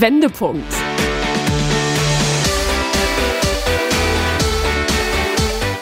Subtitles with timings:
[0.00, 0.72] Wendepunkt.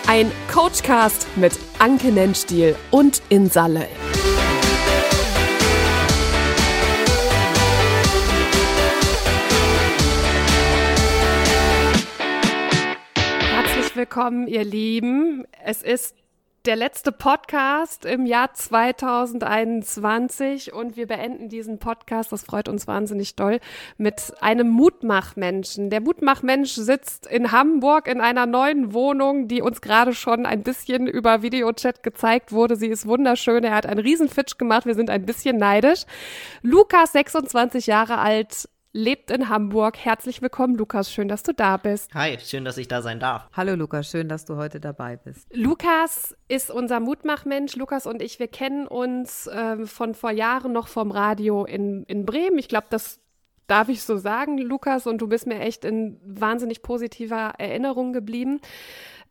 [0.07, 3.89] Ein Coachcast mit Anke Nennstiel und Insalle.
[13.41, 15.47] Herzlich willkommen, ihr Lieben.
[15.65, 16.22] Es ist
[16.65, 23.35] der letzte Podcast im Jahr 2021 und wir beenden diesen Podcast, das freut uns wahnsinnig
[23.35, 23.59] doll,
[23.99, 25.91] mit einem Mutmachmenschen.
[25.91, 31.09] Der Mutmachmensch sitzt in Hamburg in einer neuen Wohnung, die uns gerade schon ein bisschen
[31.09, 32.77] über Videochat gezeigt wurde.
[32.77, 36.05] Sie ist wunderschön, er hat einen Riesenfitsch gemacht, wir sind ein bisschen neidisch.
[36.63, 39.97] Lukas, 26 Jahre alt, lebt in Hamburg.
[39.99, 41.11] Herzlich willkommen, Lukas.
[41.11, 42.13] Schön, dass du da bist.
[42.15, 43.49] Hi, schön, dass ich da sein darf.
[43.53, 44.11] Hallo, Lukas.
[44.11, 45.49] Schön, dass du heute dabei bist.
[45.55, 47.77] Lukas ist unser Mutmachmensch.
[47.77, 52.27] Lukas und ich, wir kennen uns äh, von vor Jahren noch vom Radio in, in
[52.27, 52.59] Bremen.
[52.59, 53.21] Ich glaube, das
[53.67, 55.07] darf ich so sagen, Lukas.
[55.07, 58.61] Und du bist mir echt in wahnsinnig positiver Erinnerung geblieben.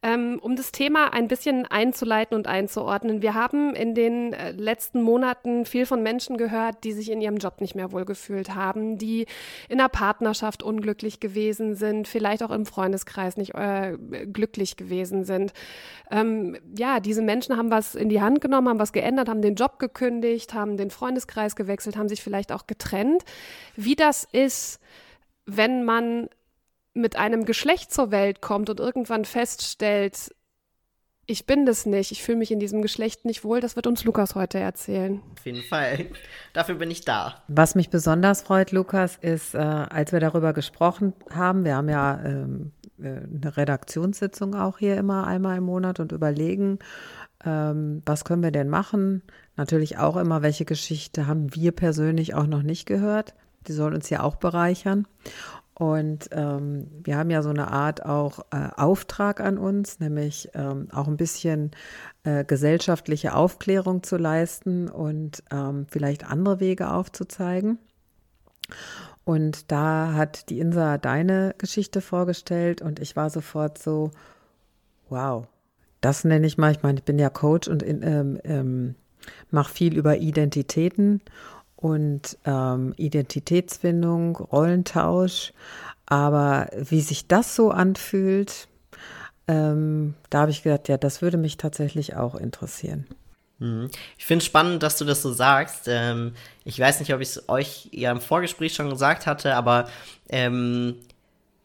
[0.04, 3.22] Ähm, um das Thema ein bisschen einzuleiten und einzuordnen.
[3.22, 7.38] Wir haben in den äh, letzten Monaten viel von Menschen gehört, die sich in ihrem
[7.38, 9.28] Job nicht mehr wohlgefühlt haben, die
[9.70, 15.54] in der Partnerschaft unglücklich gewesen sind, vielleicht auch im Freundeskreis nicht äh, glücklich gewesen sind.
[16.10, 19.54] Ähm, ja, diese Menschen haben was in die Hand genommen, haben was geändert, haben den
[19.54, 23.24] Job gekündigt, haben den Freundeskreis gewechselt, haben sich vielleicht auch getrennt.
[23.76, 24.80] Wie das ist,
[25.46, 26.28] wenn man
[26.94, 30.32] mit einem Geschlecht zur Welt kommt und irgendwann feststellt,
[31.26, 34.04] ich bin das nicht, ich fühle mich in diesem Geschlecht nicht wohl, das wird uns
[34.04, 35.22] Lukas heute erzählen.
[35.38, 36.08] Auf jeden Fall.
[36.54, 37.44] Dafür bin ich da.
[37.48, 42.22] Was mich besonders freut, Lukas, ist, äh, als wir darüber gesprochen haben, wir haben ja
[42.26, 46.80] ähm, äh, eine Redaktionssitzung auch hier immer einmal im Monat und überlegen,
[47.46, 49.22] ähm, was können wir denn machen?
[49.56, 53.36] Natürlich auch immer, welche Geschichte haben wir persönlich auch noch nicht gehört.
[53.68, 55.08] Die soll uns ja auch bereichern.
[55.82, 60.90] Und ähm, wir haben ja so eine Art auch äh, Auftrag an uns, nämlich ähm,
[60.92, 61.72] auch ein bisschen
[62.24, 67.80] äh, gesellschaftliche Aufklärung zu leisten und ähm, vielleicht andere Wege aufzuzeigen.
[69.24, 74.12] Und da hat die Insa deine Geschichte vorgestellt und ich war sofort so,
[75.10, 75.48] wow,
[76.00, 78.94] das nenne ich mal, ich meine, ich bin ja Coach und ähm, ähm,
[79.50, 81.22] mache viel über Identitäten
[81.82, 85.52] und ähm, Identitätsfindung, Rollentausch.
[86.06, 88.68] Aber wie sich das so anfühlt,
[89.48, 93.08] ähm, da habe ich gedacht, ja, das würde mich tatsächlich auch interessieren.
[93.58, 93.90] Mhm.
[94.18, 95.88] Ich finde es spannend, dass du das so sagst.
[95.88, 96.34] Ähm,
[96.64, 99.90] ich weiß nicht, ob ich es euch ja im Vorgespräch schon gesagt hatte, aber
[100.30, 100.96] ähm,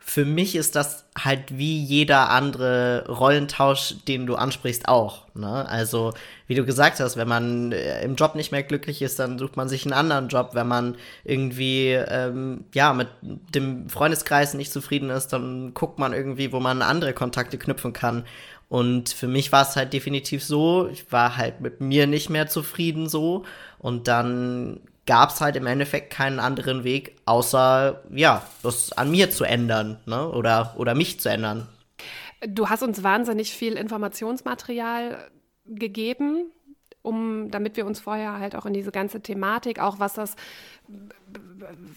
[0.08, 5.26] für mich ist das halt wie jeder andere Rollentausch, den du ansprichst, auch.
[5.34, 5.68] Ne?
[5.68, 6.14] Also,
[6.46, 9.56] wie du gesagt hast, wenn man äh, im Job nicht mehr glücklich ist, dann sucht
[9.56, 10.50] man sich einen anderen Job.
[10.52, 16.52] Wenn man irgendwie, ähm, ja, mit dem Freundeskreis nicht zufrieden ist, dann guckt man irgendwie,
[16.52, 18.24] wo man andere Kontakte knüpfen kann.
[18.68, 22.46] Und für mich war es halt definitiv so, ich war halt mit mir nicht mehr
[22.46, 23.44] zufrieden so.
[23.80, 29.30] Und dann gab es halt im Endeffekt keinen anderen Weg, außer ja, das an mir
[29.30, 30.30] zu ändern, ne?
[30.30, 31.68] Oder, oder mich zu ändern.
[32.46, 35.30] Du hast uns wahnsinnig viel Informationsmaterial
[35.64, 36.50] gegeben,
[37.02, 40.34] um, damit wir uns vorher halt auch in diese ganze Thematik, auch was das,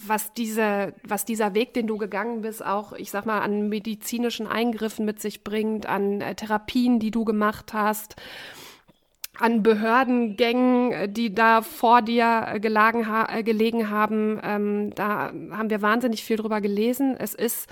[0.05, 4.47] was diese, was dieser Weg, den du gegangen bist, auch, ich sag mal, an medizinischen
[4.47, 8.15] Eingriffen mit sich bringt, an äh, Therapien, die du gemacht hast
[9.39, 14.39] an Behördengängen, äh, die da vor dir äh, gelagen ha äh, gelegen haben.
[14.43, 17.15] Ähm, da haben wir wahnsinnig viel drüber gelesen.
[17.17, 17.69] Es ist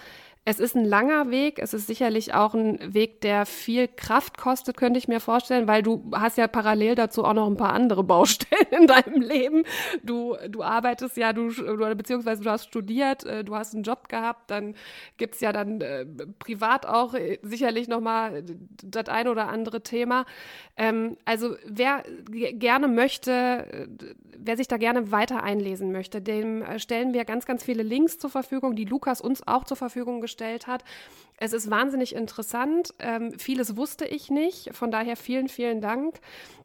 [0.50, 1.60] es ist ein langer Weg.
[1.60, 5.84] Es ist sicherlich auch ein Weg, der viel Kraft kostet, könnte ich mir vorstellen, weil
[5.84, 9.64] du hast ja parallel dazu auch noch ein paar andere Baustellen in deinem Leben.
[10.04, 11.50] Du, du arbeitest ja, du,
[11.98, 14.76] beziehungsweise du hast studiert, äh, du hast einen Job gehabt, dann
[15.18, 16.06] gibt's ja dann äh,
[16.40, 18.46] privat auch äh, sicherlich nochmal
[18.82, 20.24] das ein oder andere Thema.
[20.78, 23.88] Ähm, also wer gerne möchte, äh,
[24.38, 28.30] wer sich da gerne weiter einlesen möchte, dem stellen wir ganz, ganz viele Links zur
[28.30, 30.84] Verfügung, die Lukas uns auch zur Verfügung gestellt gestellt hat.
[31.40, 32.94] Es ist wahnsinnig interessant.
[33.00, 34.70] Ähm, vieles wusste ich nicht.
[34.74, 36.20] Von daher vielen, vielen Dank.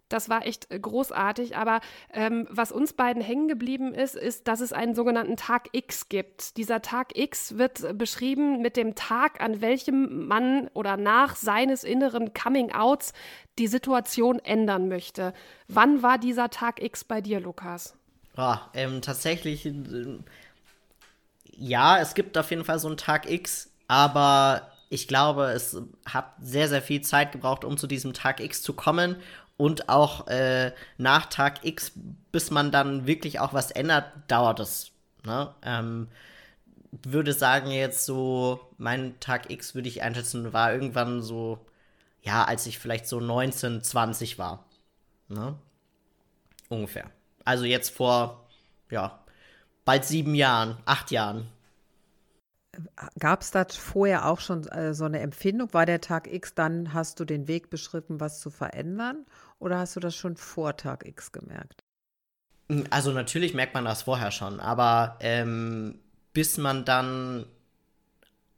[0.09, 1.57] Das war echt großartig.
[1.57, 1.81] Aber
[2.13, 6.57] ähm, was uns beiden hängen geblieben ist, ist, dass es einen sogenannten Tag X gibt.
[6.59, 12.33] Dieser Tag X wird beschrieben mit dem Tag, an welchem man oder nach seines inneren
[12.35, 13.13] Coming-Outs
[13.59, 15.35] die Situation ändern möchte.
[15.69, 17.95] Wann war dieser Tag X bei dir, Lukas?
[18.39, 19.67] Oh, ähm, tatsächlich.
[21.53, 26.35] Ja, es gibt auf jeden Fall so einen Tag X, aber ich glaube, es hat
[26.41, 29.17] sehr, sehr viel Zeit gebraucht, um zu diesem Tag X zu kommen.
[29.57, 31.93] Und auch äh, nach Tag X,
[32.33, 34.91] bis man dann wirklich auch was ändert, dauert es.
[35.25, 35.55] Ne?
[35.63, 36.09] Ähm,
[36.91, 41.65] würde sagen, jetzt so, mein Tag X würde ich einschätzen, war irgendwann so,
[42.23, 44.65] ja, als ich vielleicht so 19, 20 war.
[45.29, 45.55] Ne?
[46.69, 47.11] Ungefähr.
[47.45, 48.47] Also jetzt vor,
[48.91, 49.22] ja,
[49.85, 51.49] bald sieben Jahren, acht Jahren.
[53.19, 55.75] Gab es da vorher auch schon äh, so eine Empfindung?
[55.75, 59.27] War der Tag X, dann hast du den Weg beschritten, was zu verändern?
[59.59, 61.83] Oder hast du das schon vor Tag X gemerkt?
[62.71, 65.99] Hm, also natürlich merkt man das vorher schon, aber ähm,
[66.33, 67.45] bis man dann,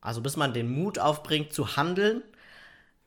[0.01, 2.23] also bis man den Mut aufbringt zu handeln,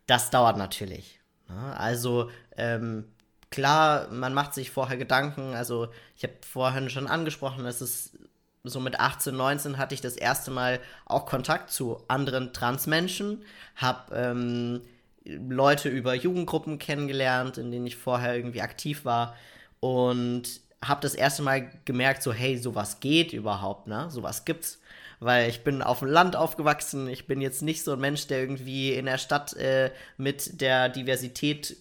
[0.08, 1.22] das dauert natürlich.
[1.48, 1.78] Ne?
[1.78, 3.06] Also ähm,
[3.50, 5.54] klar, man macht sich vorher Gedanken.
[5.54, 8.18] Also ich habe vorhin schon angesprochen, es ist
[8.64, 13.44] so mit 18, 19 hatte ich das erste Mal auch Kontakt zu anderen Transmenschen,
[13.76, 14.82] habe ähm,
[15.24, 19.36] Leute über Jugendgruppen kennengelernt, in denen ich vorher irgendwie aktiv war
[19.80, 24.10] und habe das erste Mal gemerkt, so hey, sowas geht überhaupt, ne?
[24.10, 24.80] Sowas gibt's
[25.20, 27.08] weil ich bin auf dem Land aufgewachsen.
[27.08, 30.90] Ich bin jetzt nicht so ein Mensch, der irgendwie in der Stadt äh, mit der
[30.90, 31.78] Diversität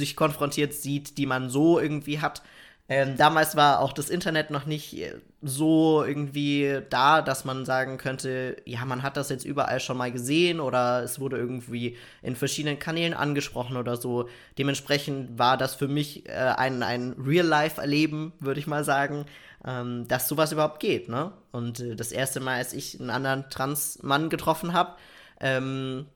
[0.00, 2.42] sich konfrontiert sieht, die man so irgendwie hat.
[2.88, 7.98] Ähm, damals war auch das Internet noch nicht äh, so irgendwie da, dass man sagen
[7.98, 12.36] könnte, ja, man hat das jetzt überall schon mal gesehen oder es wurde irgendwie in
[12.36, 14.28] verschiedenen Kanälen angesprochen oder so.
[14.56, 19.26] Dementsprechend war das für mich äh, ein, ein Real-Life-Erleben, würde ich mal sagen,
[19.66, 21.08] ähm, dass sowas überhaupt geht.
[21.08, 21.32] Ne?
[21.50, 24.94] Und äh, das erste Mal, als ich einen anderen Trans-Mann getroffen habe,
[25.40, 26.06] ähm,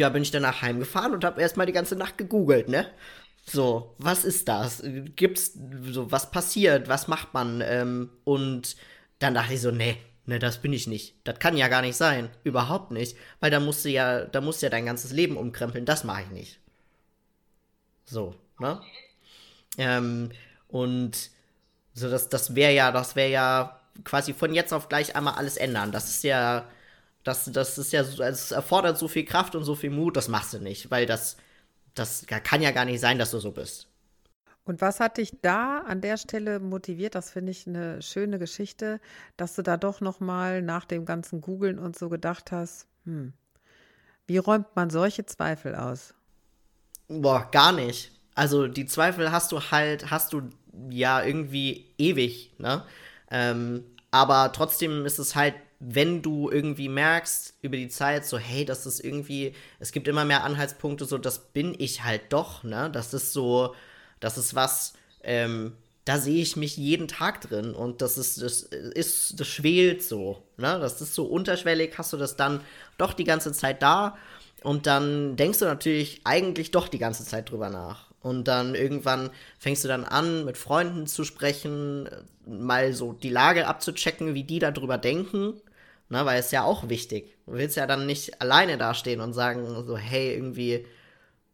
[0.00, 2.86] ja, bin ich danach heimgefahren und habe erstmal die ganze Nacht gegoogelt, ne?
[3.46, 4.82] So, was ist das?
[5.16, 5.52] Gibt's
[5.90, 6.88] so, was passiert?
[6.88, 7.62] Was macht man?
[7.64, 8.76] Ähm, und
[9.18, 11.16] dann dachte ich so, nee, ne, das bin ich nicht.
[11.24, 12.30] Das kann ja gar nicht sein.
[12.44, 13.16] Überhaupt nicht.
[13.40, 15.84] Weil da musst du ja, da musst du ja dein ganzes Leben umkrempeln.
[15.84, 16.60] Das mache ich nicht.
[18.04, 18.80] So, ne?
[19.78, 20.30] Ähm,
[20.68, 21.30] und
[21.94, 25.56] so, das, das wäre ja, das wäre ja quasi von jetzt auf gleich einmal alles
[25.56, 25.92] ändern.
[25.92, 26.68] Das ist ja,
[27.30, 30.52] das, das ist ja, es erfordert so viel Kraft und so viel Mut, das machst
[30.52, 31.36] du nicht, weil das,
[31.94, 33.86] das kann ja gar nicht sein, dass du so bist.
[34.64, 37.14] Und was hat dich da an der Stelle motiviert?
[37.14, 39.00] Das finde ich eine schöne Geschichte,
[39.36, 43.32] dass du da doch noch mal nach dem ganzen Googeln und so gedacht hast, hm,
[44.26, 46.14] wie räumt man solche Zweifel aus?
[47.08, 48.12] Boah, gar nicht.
[48.34, 50.42] Also die Zweifel hast du halt, hast du
[50.90, 52.84] ja irgendwie ewig, ne?
[53.30, 58.66] Ähm, aber trotzdem ist es halt wenn du irgendwie merkst über die Zeit, so, hey,
[58.66, 62.90] das ist irgendwie, es gibt immer mehr Anhaltspunkte, so, das bin ich halt doch, ne?
[62.92, 63.74] Das ist so,
[64.20, 64.92] das ist was,
[65.22, 65.72] ähm,
[66.04, 70.42] da sehe ich mich jeden Tag drin und das ist, das ist, das schwelt so,
[70.58, 70.78] ne?
[70.80, 72.60] Das ist so unterschwellig, hast du das dann
[72.98, 74.18] doch die ganze Zeit da
[74.62, 78.10] und dann denkst du natürlich eigentlich doch die ganze Zeit drüber nach.
[78.22, 82.06] Und dann irgendwann fängst du dann an, mit Freunden zu sprechen,
[82.46, 85.54] mal so die Lage abzuchecken, wie die darüber denken.
[86.10, 87.36] Ne, weil es ja auch wichtig.
[87.46, 90.84] Du willst ja dann nicht alleine dastehen und sagen so, hey, irgendwie,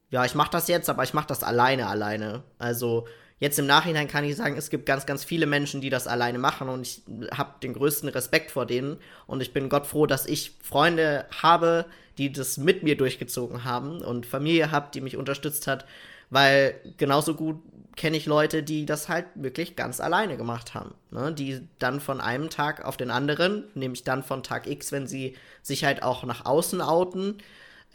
[0.08, 2.42] ja, ich mach das jetzt, aber ich mach das alleine, alleine.
[2.58, 3.06] Also
[3.38, 6.38] jetzt im Nachhinein kann ich sagen, es gibt ganz, ganz viele Menschen, die das alleine
[6.38, 10.24] machen und ich habe den größten Respekt vor denen und ich bin Gott froh, dass
[10.24, 11.84] ich Freunde habe,
[12.16, 15.84] die das mit mir durchgezogen haben und Familie habe, die mich unterstützt hat,
[16.31, 17.62] weil genauso gut
[17.96, 20.94] kenne ich Leute, die das halt wirklich ganz alleine gemacht haben.
[21.11, 21.32] Ne?
[21.32, 25.35] Die dann von einem Tag auf den anderen, nämlich dann von Tag X, wenn sie
[25.62, 27.38] sich halt auch nach außen outen,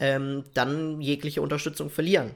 [0.00, 2.32] ähm, dann jegliche Unterstützung verlieren.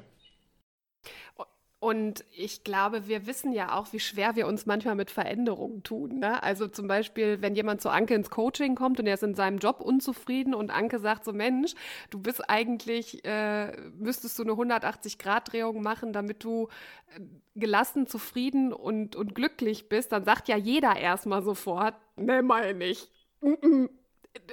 [1.78, 6.20] Und ich glaube, wir wissen ja auch, wie schwer wir uns manchmal mit Veränderungen tun.
[6.20, 6.42] Ne?
[6.42, 9.58] Also zum Beispiel, wenn jemand zu Anke ins Coaching kommt und er ist in seinem
[9.58, 11.74] Job unzufrieden und Anke sagt so, Mensch,
[12.08, 16.68] du bist eigentlich, äh, müsstest du eine 180-Grad-Drehung machen, damit du
[17.14, 17.20] äh,
[17.54, 23.10] gelassen, zufrieden und, und glücklich bist, dann sagt ja jeder erstmal sofort, ne, meine ich.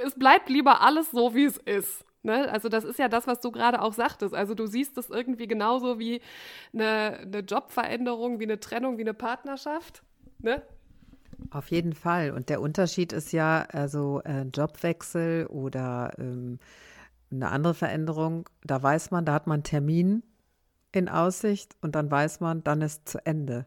[0.03, 2.03] Es bleibt lieber alles so, wie es ist.
[2.23, 2.49] Ne?
[2.51, 4.33] Also das ist ja das, was du gerade auch sagtest.
[4.33, 6.21] Also du siehst das irgendwie genauso wie
[6.73, 10.03] eine, eine Jobveränderung, wie eine Trennung, wie eine Partnerschaft.
[10.39, 10.61] Ne?
[11.51, 12.31] Auf jeden Fall.
[12.31, 16.59] Und der Unterschied ist ja, also äh, Jobwechsel oder ähm,
[17.29, 20.23] eine andere Veränderung, da weiß man, da hat man einen Termin
[20.91, 23.65] in Aussicht und dann weiß man, dann ist zu Ende.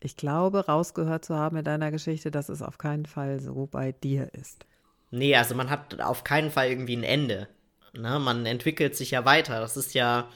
[0.00, 3.92] Ich glaube, rausgehört zu haben in deiner Geschichte, dass es auf keinen Fall so bei
[3.92, 4.64] dir ist.
[5.10, 7.48] Nee, also man hat auf keinen Fall irgendwie ein Ende.
[7.94, 8.18] Ne?
[8.18, 9.60] Man entwickelt sich ja weiter.
[9.60, 10.28] Das ist ja,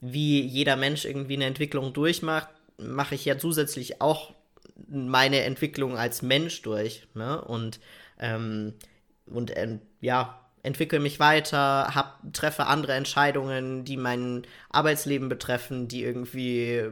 [0.00, 4.34] wie jeder Mensch irgendwie eine Entwicklung durchmacht, mache ich ja zusätzlich auch
[4.88, 7.06] meine Entwicklung als Mensch durch.
[7.14, 7.40] Ne?
[7.40, 7.80] Und,
[8.18, 8.74] ähm,
[9.26, 16.02] und ähm, ja, entwickle mich weiter, hab, treffe andere Entscheidungen, die mein Arbeitsleben betreffen, die
[16.02, 16.84] irgendwie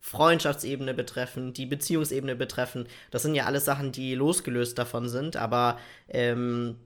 [0.00, 2.86] Freundschaftsebene betreffen, die Beziehungsebene betreffen.
[3.10, 6.76] Das sind ja alles Sachen, die losgelöst davon sind, aber ähm,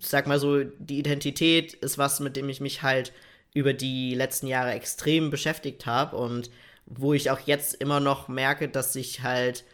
[0.00, 3.12] sag mal so, die Identität ist was, mit dem ich mich halt
[3.54, 6.50] über die letzten Jahre extrem beschäftigt habe und
[6.86, 9.64] wo ich auch jetzt immer noch merke, dass ich halt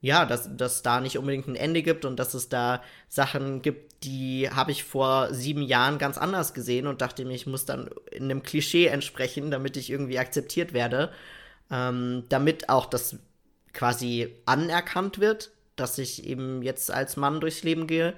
[0.00, 4.02] ja, dass, dass da nicht unbedingt ein Ende gibt und dass es da Sachen gibt,
[4.04, 7.90] die habe ich vor sieben Jahren ganz anders gesehen und dachte mir, ich muss dann
[8.10, 11.12] in einem Klischee entsprechen, damit ich irgendwie akzeptiert werde,
[11.70, 13.16] ähm, damit auch das
[13.74, 18.14] quasi anerkannt wird, dass ich eben jetzt als Mann durchs Leben gehe,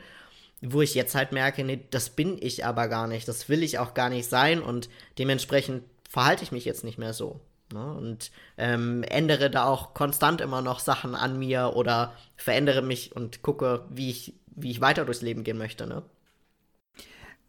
[0.62, 3.78] wo ich jetzt halt merke, nee, das bin ich aber gar nicht, das will ich
[3.78, 4.88] auch gar nicht sein und
[5.18, 7.40] dementsprechend verhalte ich mich jetzt nicht mehr so.
[7.72, 7.94] Ne?
[7.94, 13.42] Und ähm, ändere da auch konstant immer noch Sachen an mir oder verändere mich und
[13.42, 15.86] gucke, wie ich, wie ich weiter durchs Leben gehen möchte.
[15.86, 16.02] Ne?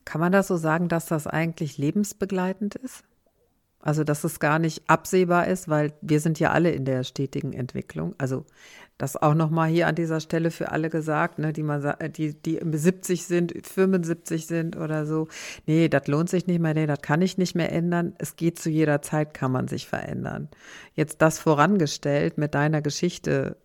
[0.05, 3.03] Kann man das so sagen, dass das eigentlich lebensbegleitend ist?
[3.79, 7.51] Also, dass es gar nicht absehbar ist, weil wir sind ja alle in der stetigen
[7.51, 8.15] Entwicklung.
[8.17, 8.45] Also,
[8.97, 12.59] das auch nochmal hier an dieser Stelle für alle gesagt, ne, die, man, die, die
[12.71, 15.27] 70 sind, 75 sind oder so.
[15.65, 18.13] Nee, das lohnt sich nicht mehr, nee, das kann ich nicht mehr ändern.
[18.19, 20.49] Es geht zu jeder Zeit, kann man sich verändern.
[20.93, 23.57] Jetzt das vorangestellt mit deiner Geschichte,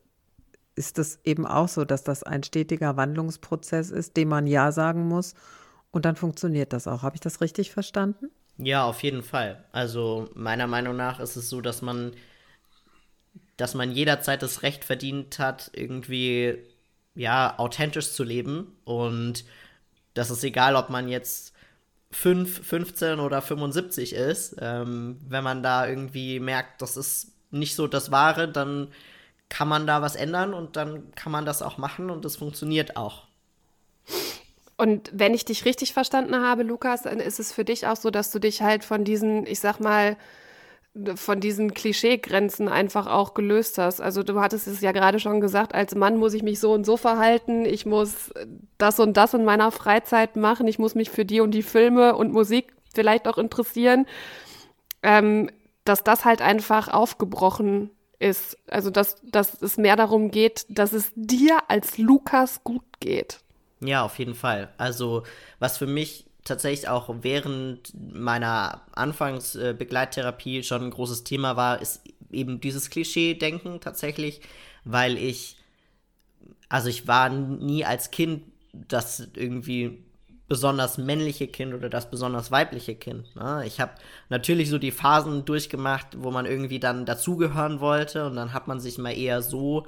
[0.79, 5.09] ist es eben auch so, dass das ein stetiger Wandlungsprozess ist, dem man Ja sagen
[5.09, 5.35] muss.
[5.91, 7.03] Und dann funktioniert das auch.
[7.03, 8.31] Habe ich das richtig verstanden?
[8.59, 9.65] Ja, auf jeden Fall.
[9.73, 12.13] Also meiner Meinung nach ist es so, dass man,
[13.59, 16.59] dass man jederzeit das Recht verdient hat, irgendwie
[17.15, 19.45] ja authentisch zu leben und
[20.15, 21.53] das ist egal, ob man jetzt
[22.11, 24.57] 5, 15 oder 75 ist.
[24.61, 28.89] Ähm, wenn man da irgendwie merkt, das ist nicht so das Wahre, dann
[29.49, 32.97] kann man da was ändern und dann kann man das auch machen und das funktioniert
[32.97, 33.27] auch.
[34.77, 38.11] Und wenn ich dich richtig verstanden habe, Lukas, dann ist es für dich auch so,
[38.11, 40.17] dass du dich halt von diesen, ich sag mal,
[41.15, 44.01] von diesen Klischeegrenzen einfach auch gelöst hast.
[44.01, 46.85] Also du hattest es ja gerade schon gesagt, als Mann muss ich mich so und
[46.85, 48.33] so verhalten, ich muss
[48.79, 52.17] das und das in meiner Freizeit machen, ich muss mich für die und die Filme
[52.17, 54.07] und Musik vielleicht auch interessieren,
[55.03, 55.51] ähm,
[55.85, 58.59] dass das halt einfach aufgebrochen ist.
[58.69, 63.41] Also dass, dass es mehr darum geht, dass es dir als Lukas gut geht.
[63.81, 64.71] Ja, auf jeden Fall.
[64.77, 65.23] Also,
[65.61, 72.61] was für mich tatsächlich auch während meiner Anfangsbegleittherapie schon ein großes Thema war, ist eben
[72.61, 74.41] dieses Klischee-Denken tatsächlich,
[74.85, 75.57] weil ich,
[76.69, 80.03] also ich war nie als Kind das irgendwie
[80.49, 83.37] besonders männliche Kind oder das besonders weibliche Kind.
[83.37, 83.65] Ne?
[83.67, 83.93] Ich habe
[84.31, 88.81] natürlich so die Phasen durchgemacht, wo man irgendwie dann dazugehören wollte und dann hat man
[88.81, 89.87] sich mal eher so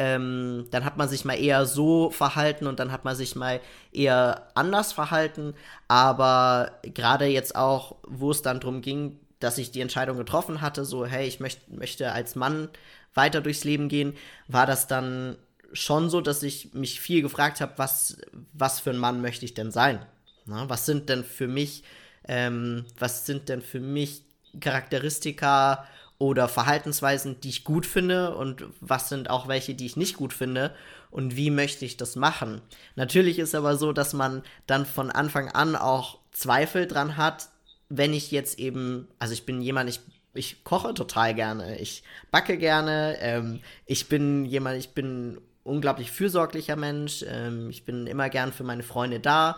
[0.00, 3.60] ähm, dann hat man sich mal eher so verhalten und dann hat man sich mal
[3.92, 5.52] eher anders verhalten.
[5.88, 10.86] Aber gerade jetzt auch, wo es dann darum ging, dass ich die Entscheidung getroffen hatte,
[10.86, 12.70] so, hey, ich möcht, möchte als Mann
[13.12, 14.14] weiter durchs Leben gehen,
[14.48, 15.36] war das dann
[15.74, 18.16] schon so, dass ich mich viel gefragt habe, was,
[18.54, 20.06] was für ein Mann möchte ich denn sein?
[20.46, 21.84] Na, was sind denn für mich,
[22.26, 24.22] ähm, was sind denn für mich
[24.60, 25.86] Charakteristika
[26.20, 30.34] oder Verhaltensweisen, die ich gut finde und was sind auch welche, die ich nicht gut
[30.34, 30.74] finde
[31.10, 32.60] und wie möchte ich das machen.
[32.94, 37.48] Natürlich ist aber so, dass man dann von Anfang an auch Zweifel dran hat,
[37.88, 40.00] wenn ich jetzt eben, also ich bin jemand, ich,
[40.34, 46.76] ich koche total gerne, ich backe gerne, ähm, ich bin jemand, ich bin unglaublich fürsorglicher
[46.76, 49.56] Mensch, ähm, ich bin immer gern für meine Freunde da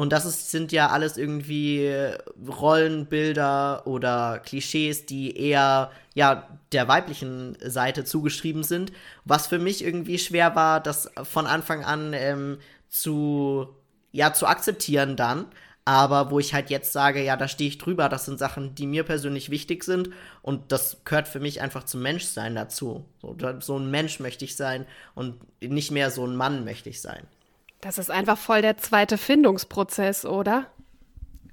[0.00, 1.92] und das ist, sind ja alles irgendwie
[2.48, 8.92] Rollenbilder oder Klischees, die eher ja der weiblichen Seite zugeschrieben sind.
[9.26, 13.68] Was für mich irgendwie schwer war, das von Anfang an ähm, zu
[14.10, 15.44] ja zu akzeptieren dann.
[15.84, 18.86] Aber wo ich halt jetzt sage, ja, da stehe ich drüber, das sind Sachen, die
[18.86, 20.08] mir persönlich wichtig sind
[20.40, 23.04] und das gehört für mich einfach zum Menschsein dazu.
[23.20, 27.02] So, so ein Mensch möchte ich sein und nicht mehr so ein Mann möchte ich
[27.02, 27.26] sein.
[27.80, 30.66] Das ist einfach voll der zweite Findungsprozess, oder?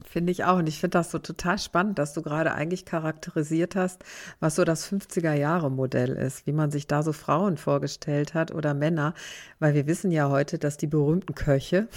[0.05, 0.57] Finde ich auch.
[0.57, 4.03] Und ich finde das so total spannend, dass du gerade eigentlich charakterisiert hast,
[4.39, 9.13] was so das 50er-Jahre-Modell ist, wie man sich da so Frauen vorgestellt hat oder Männer.
[9.59, 11.87] Weil wir wissen ja heute, dass die berühmten Köche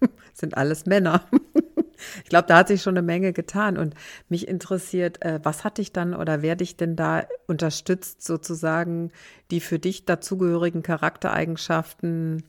[0.32, 1.22] sind alles Männer.
[2.24, 3.76] ich glaube, da hat sich schon eine Menge getan.
[3.76, 3.94] Und
[4.28, 9.12] mich interessiert, äh, was hat dich dann oder wer dich denn da unterstützt, sozusagen
[9.50, 12.44] die für dich dazugehörigen Charaktereigenschaften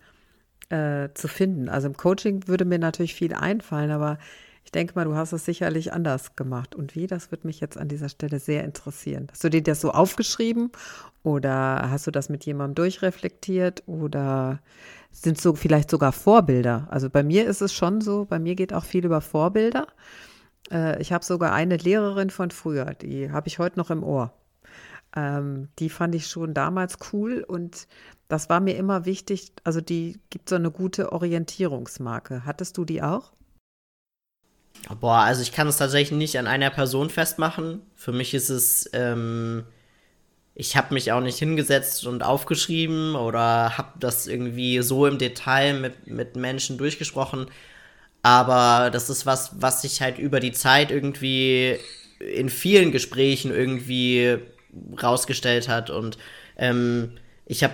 [0.70, 1.70] äh, zu finden.
[1.70, 4.18] Also im Coaching würde mir natürlich viel einfallen, aber
[4.68, 6.76] Ich denke mal, du hast es sicherlich anders gemacht.
[6.76, 9.28] Und wie, das würde mich jetzt an dieser Stelle sehr interessieren.
[9.32, 10.72] Hast du dir das so aufgeschrieben
[11.24, 14.60] oder hast du das mit jemandem durchreflektiert oder
[15.10, 16.86] sind so vielleicht sogar Vorbilder?
[16.92, 19.88] Also bei mir ist es schon so, bei mir geht auch viel über Vorbilder.
[20.72, 24.34] Äh, ich habe sogar eine Lehrerin von früher, die habe ich heute noch im Ohr.
[25.16, 27.88] Ähm, die fand ich schon damals cool und
[28.28, 29.52] das war mir immer wichtig.
[29.64, 32.44] Also die gibt so eine gute Orientierungsmarke.
[32.46, 33.32] Hattest du die auch?
[35.00, 37.82] Boah, also ich kann es tatsächlich nicht an einer Person festmachen.
[37.96, 39.66] Für mich ist es, ähm,
[40.56, 45.80] ich habe mich auch nicht hingesetzt und aufgeschrieben oder habe das irgendwie so im Detail
[45.80, 47.48] mit, mit Menschen durchgesprochen.
[48.24, 51.78] Aber das ist was, was sich halt über die Zeit irgendwie
[52.20, 54.40] in vielen Gesprächen irgendwie
[55.02, 55.90] rausgestellt hat.
[55.90, 56.18] Und
[56.58, 57.74] ähm, ich habe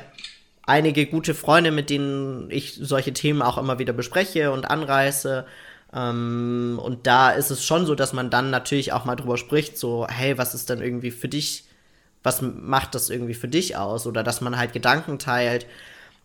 [0.65, 5.45] einige gute Freunde, mit denen ich solche Themen auch immer wieder bespreche und anreiße.
[5.93, 9.77] Ähm, und da ist es schon so, dass man dann natürlich auch mal drüber spricht,
[9.77, 11.65] so, hey, was ist denn irgendwie für dich,
[12.23, 14.07] was macht das irgendwie für dich aus?
[14.07, 15.65] Oder dass man halt Gedanken teilt.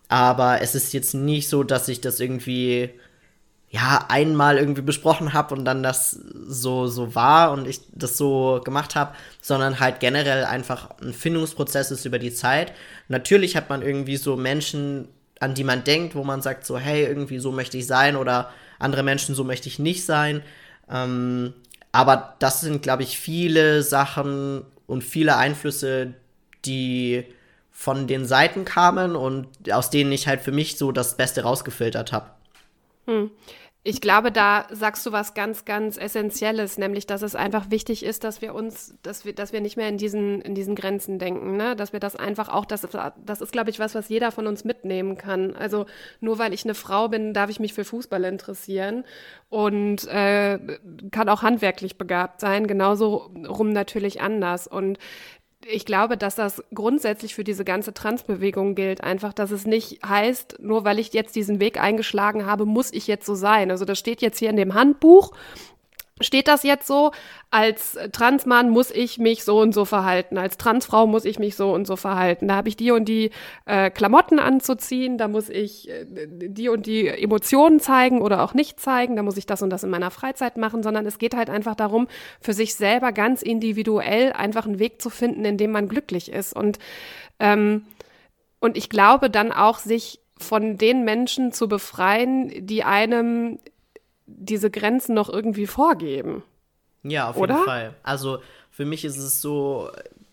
[0.08, 2.90] Aber es ist jetzt nicht so, dass ich das irgendwie
[3.70, 8.62] ja, einmal irgendwie besprochen habe und dann das so, so war und ich das so
[8.64, 12.72] gemacht habe, sondern halt generell einfach ein Findungsprozess ist über die Zeit.
[13.08, 15.08] Natürlich hat man irgendwie so Menschen,
[15.38, 18.50] an die man denkt, wo man sagt so, hey, irgendwie so möchte ich sein oder
[18.78, 20.42] andere Menschen so möchte ich nicht sein.
[20.90, 21.52] Ähm,
[21.92, 26.14] aber das sind, glaube ich, viele Sachen und viele Einflüsse,
[26.64, 27.24] die
[27.70, 32.12] von den Seiten kamen und aus denen ich halt für mich so das Beste rausgefiltert
[32.12, 32.30] habe.
[33.08, 33.30] Hm.
[33.84, 38.22] Ich glaube, da sagst du was ganz, ganz Essentielles, nämlich, dass es einfach wichtig ist,
[38.22, 41.56] dass wir uns, dass wir, dass wir nicht mehr in diesen, in diesen Grenzen denken,
[41.56, 41.74] ne?
[41.74, 42.86] Dass wir das einfach auch, das,
[43.24, 45.56] das ist, glaube ich, was, was jeder von uns mitnehmen kann.
[45.56, 45.86] Also
[46.20, 49.04] nur weil ich eine Frau bin, darf ich mich für Fußball interessieren
[49.48, 50.58] und äh,
[51.10, 54.66] kann auch handwerklich begabt sein, genauso rum natürlich anders.
[54.66, 54.98] Und
[55.66, 59.02] ich glaube, dass das grundsätzlich für diese ganze Transbewegung gilt.
[59.02, 63.06] Einfach, dass es nicht heißt, nur weil ich jetzt diesen Weg eingeschlagen habe, muss ich
[63.06, 63.70] jetzt so sein.
[63.70, 65.32] Also das steht jetzt hier in dem Handbuch
[66.20, 67.12] steht das jetzt so,
[67.50, 71.72] als Transmann muss ich mich so und so verhalten, als Transfrau muss ich mich so
[71.72, 72.48] und so verhalten.
[72.48, 73.30] Da habe ich die und die
[73.66, 78.80] äh, Klamotten anzuziehen, da muss ich äh, die und die Emotionen zeigen oder auch nicht
[78.80, 81.50] zeigen, da muss ich das und das in meiner Freizeit machen, sondern es geht halt
[81.50, 82.08] einfach darum,
[82.40, 86.54] für sich selber ganz individuell einfach einen Weg zu finden, in dem man glücklich ist.
[86.54, 86.78] Und,
[87.38, 87.84] ähm,
[88.60, 93.58] und ich glaube dann auch, sich von den Menschen zu befreien, die einem
[94.28, 96.42] diese Grenzen noch irgendwie vorgeben.
[97.02, 97.54] Ja, auf Oder?
[97.54, 97.94] jeden Fall.
[98.02, 99.90] Also für mich ist es so,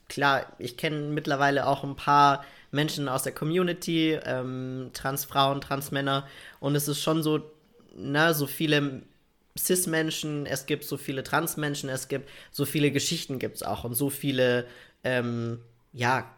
[0.09, 6.27] klar, ich kenne mittlerweile auch ein paar Menschen aus der Community, ähm, Transfrauen, Transmänner,
[6.59, 7.41] und es ist schon so,
[7.95, 9.03] na, so viele
[9.57, 13.93] Cis-Menschen, es gibt so viele Trans-Menschen, es gibt so viele Geschichten gibt es auch und
[13.93, 14.65] so viele,
[15.03, 15.59] ähm,
[15.93, 16.29] ja,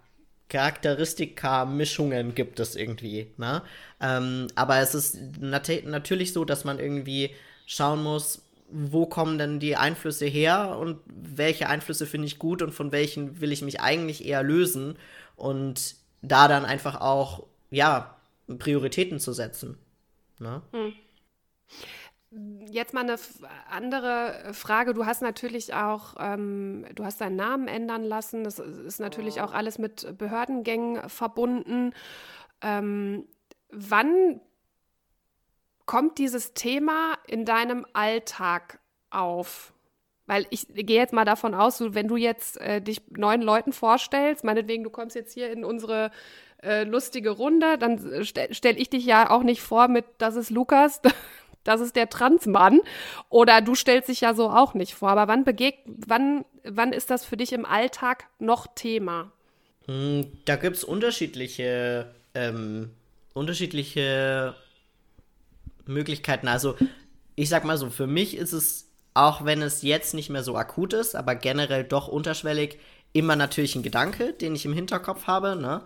[0.50, 3.64] Charakteristika, Mischungen gibt es irgendwie, ne?
[4.00, 7.32] Ähm, aber es ist nat natürlich so, dass man irgendwie
[7.68, 12.72] schauen muss, wo kommen denn die Einflüsse her und welche Einflüsse finde ich gut und
[12.72, 14.98] von welchen will ich mich eigentlich eher lösen
[15.36, 18.16] und da dann einfach auch, ja,
[18.60, 19.78] Prioritäten zu setzen.
[20.40, 20.62] Ne?
[20.72, 20.94] Hm.
[22.70, 23.18] Jetzt mal eine
[23.70, 24.94] andere Frage.
[24.94, 28.44] Du hast natürlich auch, ähm, du hast deinen Namen ändern lassen.
[28.44, 31.94] Das ist natürlich auch alles mit Behördengängen verbunden.
[32.62, 33.28] Ähm,
[33.70, 34.42] wann
[35.88, 39.74] kommt dieses Thema in deinem Alltag auf?
[40.28, 44.44] Weil ich gehe jetzt mal davon aus, wenn du jetzt äh, dich neuen Leuten vorstellst,
[44.44, 46.12] meinetwegen, du kommst jetzt hier in unsere
[46.62, 50.50] äh, lustige Runde, dann stelle stell ich dich ja auch nicht vor mit, das ist
[50.50, 51.02] Lukas,
[51.64, 52.82] das ist der Transmann.
[53.30, 55.10] Oder du stellst dich ja so auch nicht vor.
[55.10, 59.32] Aber wann begegnet, wann, wann ist das für dich im Alltag noch Thema?
[59.86, 62.92] Hm, da gibt es unterschiedliche, ähm,
[63.34, 64.56] unterschiedliche
[65.88, 66.48] Möglichkeiten.
[66.48, 66.76] Also,
[67.36, 70.56] ich sag mal so, für mich ist es, auch wenn es jetzt nicht mehr so
[70.56, 72.80] akut ist, aber generell doch unterschwellig,
[73.14, 75.82] immer natürlich ein Gedanke, den ich im Hinterkopf habe, ne?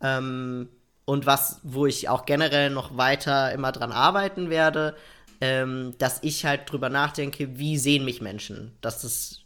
[0.00, 0.68] Ähm,
[1.04, 4.96] und was, wo ich auch generell noch weiter immer dran arbeiten werde,
[5.40, 8.76] ähm, dass ich halt drüber nachdenke, wie sehen mich Menschen.
[8.80, 9.44] Das ist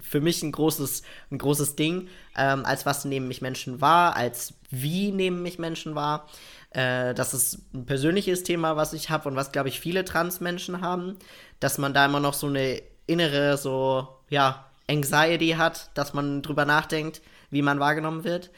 [0.00, 4.54] für mich ein großes, ein großes Ding, ähm, als was nehmen mich Menschen wahr, als
[4.70, 6.28] wie nehmen mich Menschen wahr.
[6.70, 10.80] Äh, das ist ein persönliches Thema, was ich habe und was, glaube ich, viele Transmenschen
[10.80, 11.16] haben,
[11.60, 16.64] dass man da immer noch so eine innere, so, ja, Anxiety hat, dass man drüber
[16.64, 18.50] nachdenkt, wie man wahrgenommen wird.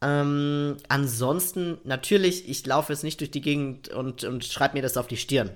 [0.00, 4.96] Ähm, ansonsten, natürlich, ich laufe jetzt nicht durch die Gegend und, und schreibe mir das
[4.96, 5.50] auf die Stirn.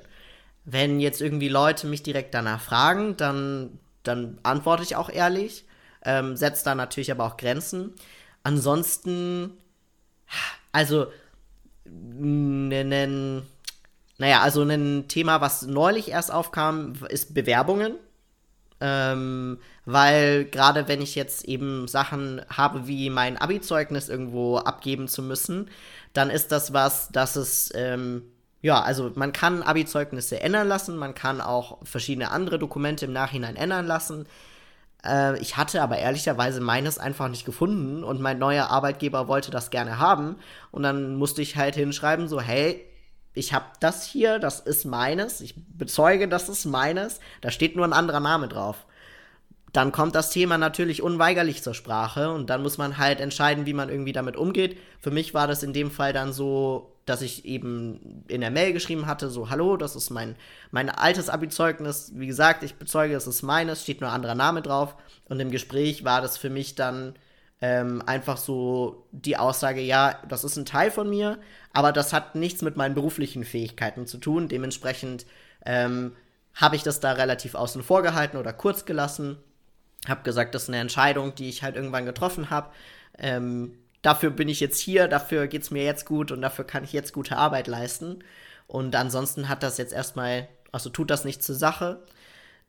[0.65, 5.65] Wenn jetzt irgendwie Leute mich direkt danach fragen, dann, dann antworte ich auch ehrlich,
[6.05, 7.95] ähm, setze da natürlich aber auch Grenzen.
[8.43, 9.53] Ansonsten,
[10.73, 11.07] also,
[11.85, 13.43] nennen,
[14.19, 17.95] naja, also ein Thema, was neulich erst aufkam, ist Bewerbungen.
[18.81, 25.23] Ähm, weil gerade wenn ich jetzt eben Sachen habe, wie mein Abi-Zeugnis irgendwo abgeben zu
[25.23, 25.71] müssen,
[26.13, 28.23] dann ist das was, dass es, ähm,
[28.61, 33.55] ja, also man kann Abi-Zeugnisse ändern lassen, man kann auch verschiedene andere Dokumente im Nachhinein
[33.55, 34.27] ändern lassen.
[35.05, 39.71] Äh, ich hatte aber ehrlicherweise meines einfach nicht gefunden und mein neuer Arbeitgeber wollte das
[39.71, 40.37] gerne haben.
[40.71, 42.85] Und dann musste ich halt hinschreiben, so, hey,
[43.35, 47.87] ich habe das hier, das ist meines, ich bezeuge, das ist meines, da steht nur
[47.87, 48.87] ein anderer Name drauf.
[49.73, 53.73] Dann kommt das Thema natürlich unweigerlich zur Sprache und dann muss man halt entscheiden, wie
[53.73, 54.79] man irgendwie damit umgeht.
[55.01, 58.73] Für mich war das in dem Fall dann so, dass ich eben in der Mail
[58.73, 60.37] geschrieben hatte, so, hallo, das ist mein,
[60.71, 62.13] mein altes Abi-Zeugnis.
[62.15, 64.95] Wie gesagt, ich bezeuge, es ist meines, steht nur ein anderer Name drauf.
[65.29, 67.15] Und im Gespräch war das für mich dann
[67.61, 71.39] ähm, einfach so die Aussage, ja, das ist ein Teil von mir,
[71.73, 74.49] aber das hat nichts mit meinen beruflichen Fähigkeiten zu tun.
[74.49, 75.27] Dementsprechend
[75.65, 76.13] ähm,
[76.55, 79.39] habe ich das da relativ außen vor gehalten oder kurz gelassen.
[80.09, 82.71] Habe gesagt, das ist eine Entscheidung, die ich halt irgendwann getroffen habe.
[83.19, 86.85] Ähm, dafür bin ich jetzt hier, dafür geht es mir jetzt gut und dafür kann
[86.85, 88.23] ich jetzt gute Arbeit leisten.
[88.67, 92.03] Und ansonsten hat das jetzt erstmal, also tut das nicht zur Sache.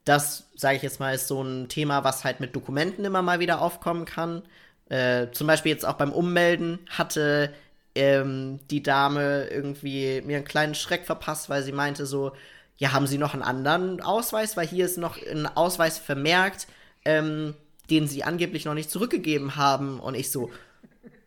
[0.06, 3.40] Das, sage ich jetzt mal, ist so ein Thema, was halt mit Dokumenten immer mal
[3.40, 4.44] wieder aufkommen kann.
[4.90, 7.54] Äh, zum Beispiel jetzt auch beim Ummelden hatte
[7.96, 12.34] ähm, die Dame irgendwie mir einen kleinen Schreck verpasst, weil sie meinte so,
[12.78, 14.58] ja, haben Sie noch einen anderen Ausweis?
[14.58, 16.68] Weil hier ist noch ein Ausweis vermerkt,
[17.06, 17.56] ähm,
[17.90, 20.00] den Sie angeblich noch nicht zurückgegeben haben.
[20.00, 20.52] Und ich so,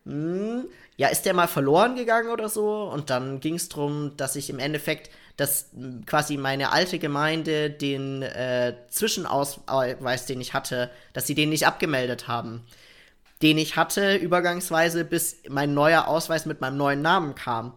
[0.07, 0.65] hm,
[0.95, 2.83] ja, ist der mal verloren gegangen oder so?
[2.83, 5.69] Und dann ging es darum, dass ich im Endeffekt, dass
[6.05, 12.27] quasi meine alte Gemeinde den äh, Zwischenausweis, den ich hatte, dass sie den nicht abgemeldet
[12.27, 12.63] haben
[13.41, 17.73] den ich hatte, übergangsweise, bis mein neuer Ausweis mit meinem neuen Namen kam.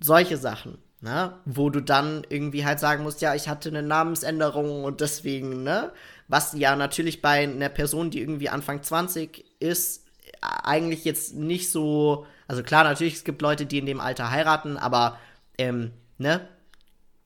[0.00, 1.34] Solche Sachen, ne?
[1.44, 5.92] Wo du dann irgendwie halt sagen musst, ja, ich hatte eine Namensänderung und deswegen, ne?
[6.28, 10.05] Was ja natürlich bei einer Person, die irgendwie Anfang 20 ist,
[10.40, 12.26] eigentlich jetzt nicht so.
[12.48, 15.18] Also klar, natürlich, es gibt Leute, die in dem Alter heiraten, aber,
[15.58, 16.48] ähm, ne?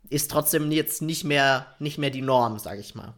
[0.09, 3.15] Ist trotzdem jetzt nicht mehr, nicht mehr die Norm, sag ich mal.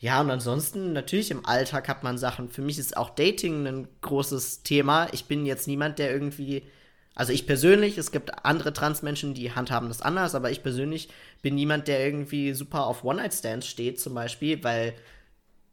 [0.00, 2.48] Ja, und ansonsten, natürlich im Alltag hat man Sachen.
[2.48, 5.08] Für mich ist auch Dating ein großes Thema.
[5.12, 6.64] Ich bin jetzt niemand, der irgendwie.
[7.14, 11.10] Also ich persönlich, es gibt andere Transmenschen, die handhaben das anders, aber ich persönlich
[11.42, 14.94] bin niemand, der irgendwie super auf One-Night-Stands steht, zum Beispiel, weil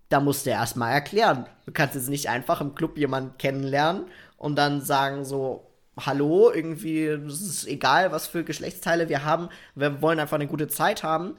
[0.09, 1.45] da musst du erstmal erklären.
[1.65, 4.05] Du kannst jetzt nicht einfach im Club jemanden kennenlernen
[4.37, 5.65] und dann sagen so,
[5.99, 10.67] hallo, irgendwie, es ist egal, was für Geschlechtsteile wir haben, wir wollen einfach eine gute
[10.67, 11.35] Zeit haben.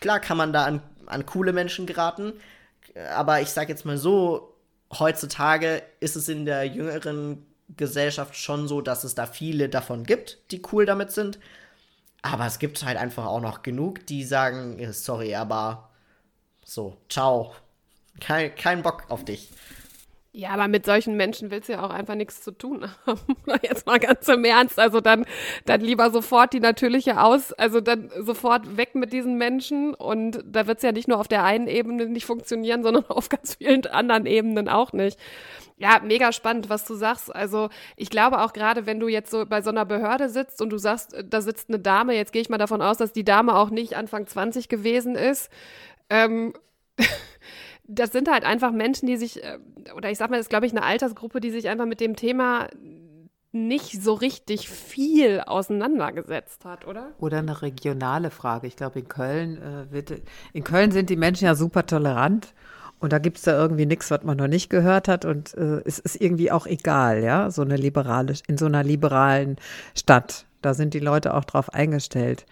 [0.00, 2.32] Klar kann man da an an coole Menschen geraten.
[3.14, 4.54] Aber ich sag jetzt mal so,
[4.98, 10.38] heutzutage ist es in der jüngeren Gesellschaft schon so, dass es da viele davon gibt,
[10.50, 11.38] die cool damit sind.
[12.22, 15.90] Aber es gibt halt einfach auch noch genug, die sagen, sorry, aber
[16.64, 17.54] so, ciao.
[18.18, 19.50] Kein, kein Bock auf dich.
[20.32, 23.20] Ja, aber mit solchen Menschen willst du ja auch einfach nichts zu tun haben.
[23.62, 24.78] Jetzt mal ganz im Ernst.
[24.78, 25.26] Also dann,
[25.64, 29.92] dann lieber sofort die natürliche Aus, also dann sofort weg mit diesen Menschen.
[29.92, 33.28] Und da wird es ja nicht nur auf der einen Ebene nicht funktionieren, sondern auf
[33.28, 35.18] ganz vielen anderen Ebenen auch nicht.
[35.78, 37.34] Ja, mega spannend, was du sagst.
[37.34, 40.70] Also ich glaube auch gerade, wenn du jetzt so bei so einer Behörde sitzt und
[40.70, 43.56] du sagst, da sitzt eine Dame, jetzt gehe ich mal davon aus, dass die Dame
[43.56, 45.50] auch nicht Anfang 20 gewesen ist.
[46.08, 46.52] Ähm,
[47.90, 49.58] das sind halt einfach Menschen, die sich, äh,
[49.96, 52.16] oder ich sag mal, das ist, glaube ich, eine Altersgruppe, die sich einfach mit dem
[52.16, 52.68] Thema
[53.52, 57.10] nicht so richtig viel auseinandergesetzt hat, oder?
[57.18, 58.68] Oder eine regionale Frage.
[58.68, 60.22] Ich glaube, in Köln äh, wird,
[60.52, 62.54] in Köln sind die Menschen ja super tolerant
[63.00, 65.82] und da gibt es da irgendwie nichts, was man noch nicht gehört hat und äh,
[65.84, 69.56] es ist irgendwie auch egal, ja, so eine liberale, in so einer liberalen
[69.96, 70.46] Stadt.
[70.62, 72.46] Da sind die Leute auch drauf eingestellt.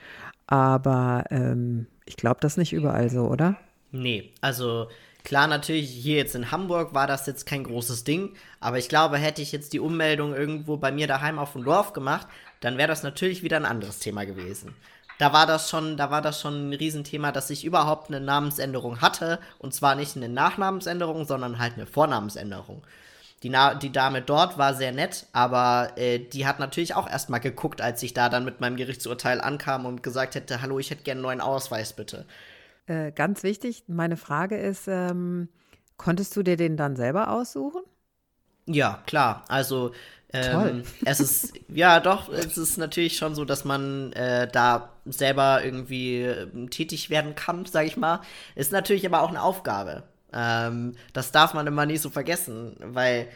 [0.46, 3.56] Aber ähm, ich glaube, das ist nicht überall so, oder?
[3.92, 4.88] Nee, also
[5.28, 9.18] Klar, natürlich, hier jetzt in Hamburg war das jetzt kein großes Ding, aber ich glaube,
[9.18, 12.26] hätte ich jetzt die Ummeldung irgendwo bei mir daheim auf dem Dorf gemacht,
[12.60, 14.74] dann wäre das natürlich wieder ein anderes Thema gewesen.
[15.18, 19.02] Da war das schon, da war das schon ein Riesenthema, dass ich überhaupt eine Namensänderung
[19.02, 19.38] hatte.
[19.58, 22.82] Und zwar nicht eine Nachnamensänderung, sondern halt eine Vornamensänderung.
[23.42, 27.40] Die, Na die Dame dort war sehr nett, aber äh, die hat natürlich auch erstmal
[27.40, 31.02] geguckt, als ich da dann mit meinem Gerichtsurteil ankam und gesagt hätte, hallo, ich hätte
[31.02, 32.24] gerne einen neuen Ausweis, bitte.
[32.88, 35.48] Äh, ganz wichtig, meine Frage ist, ähm,
[35.96, 37.82] konntest du dir den dann selber aussuchen?
[38.66, 39.44] Ja, klar.
[39.48, 39.92] Also
[40.32, 45.64] Ähm, es ist, ja doch, es ist natürlich schon so, dass man äh, da selber
[45.64, 48.20] irgendwie äh, tätig werden kann, sag ich mal.
[48.54, 50.04] Ist natürlich aber auch eine Aufgabe.
[50.32, 53.28] Ähm, das darf man immer nicht so vergessen, weil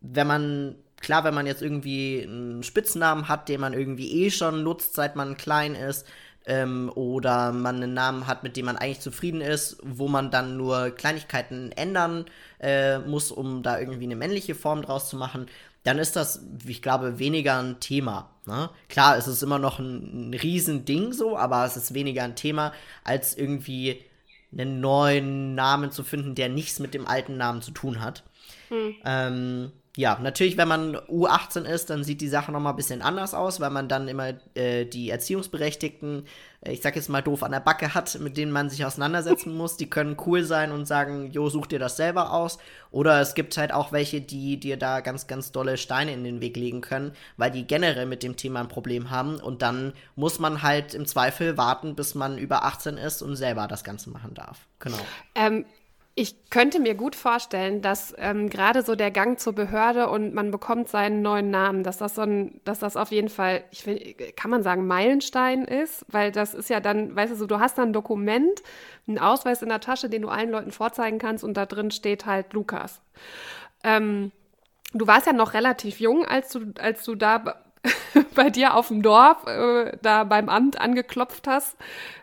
[0.00, 4.62] wenn man, klar, wenn man jetzt irgendwie einen Spitznamen hat, den man irgendwie eh schon
[4.64, 6.06] nutzt, seit man klein ist,
[6.48, 10.56] ähm, oder man einen Namen hat, mit dem man eigentlich zufrieden ist, wo man dann
[10.56, 12.24] nur Kleinigkeiten ändern
[12.58, 15.46] äh, muss, um da irgendwie eine männliche Form draus zu machen,
[15.84, 18.30] dann ist das, ich glaube, weniger ein Thema.
[18.46, 18.70] Ne?
[18.88, 22.72] Klar, es ist immer noch ein, ein Riesending so, aber es ist weniger ein Thema,
[23.04, 24.02] als irgendwie
[24.50, 28.24] einen neuen Namen zu finden, der nichts mit dem alten Namen zu tun hat.
[28.68, 28.94] Hm.
[29.04, 33.02] Ähm, ja, natürlich, wenn man U18 ist, dann sieht die Sache noch mal ein bisschen
[33.02, 36.24] anders aus, weil man dann immer äh, die Erziehungsberechtigten,
[36.60, 39.52] äh, ich sag jetzt mal doof, an der Backe hat, mit denen man sich auseinandersetzen
[39.56, 39.76] muss.
[39.76, 42.58] Die können cool sein und sagen, jo, such dir das selber aus.
[42.92, 46.40] Oder es gibt halt auch welche, die dir da ganz, ganz dolle Steine in den
[46.40, 49.40] Weg legen können, weil die generell mit dem Thema ein Problem haben.
[49.40, 53.66] Und dann muss man halt im Zweifel warten, bis man über 18 ist und selber
[53.66, 54.68] das Ganze machen darf.
[54.78, 54.98] Genau.
[55.34, 55.64] Ähm,
[56.18, 60.50] ich könnte mir gut vorstellen, dass ähm, gerade so der Gang zur Behörde und man
[60.50, 64.16] bekommt seinen neuen Namen, dass das so ein, dass das auf jeden Fall, ich will,
[64.34, 67.78] kann man sagen, Meilenstein ist, weil das ist ja dann, weißt du, so, du hast
[67.78, 68.64] dann ein Dokument,
[69.06, 72.26] einen Ausweis in der Tasche, den du allen Leuten vorzeigen kannst und da drin steht
[72.26, 73.00] halt Lukas.
[73.84, 74.32] Ähm,
[74.92, 77.62] du warst ja noch relativ jung, als du, als du da
[78.34, 81.76] bei dir auf dem Dorf äh, da beim Amt angeklopft hast,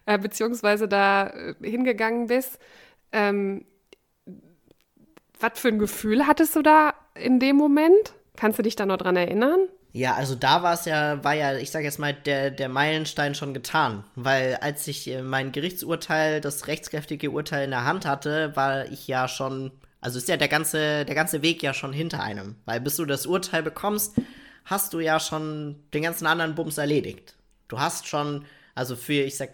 [0.06, 2.60] äh, beziehungsweise da äh, hingegangen bist.
[3.14, 3.64] Ähm,
[5.40, 8.14] was für ein Gefühl hattest du da in dem Moment?
[8.36, 9.60] Kannst du dich da noch dran erinnern?
[9.94, 13.34] Ja, also da war es ja, war ja, ich sag jetzt mal, der, der Meilenstein
[13.34, 14.04] schon getan.
[14.16, 19.08] Weil als ich äh, mein Gerichtsurteil, das rechtskräftige Urteil in der Hand hatte, war ich
[19.08, 19.72] ja schon,
[20.02, 22.58] also ist ja der ganze, der ganze Weg ja schon hinter einem.
[22.66, 24.16] Weil bis du das Urteil bekommst,
[24.66, 27.36] hast du ja schon den ganzen anderen Bums erledigt.
[27.70, 28.44] Du hast schon,
[28.74, 29.52] also für, ich sag,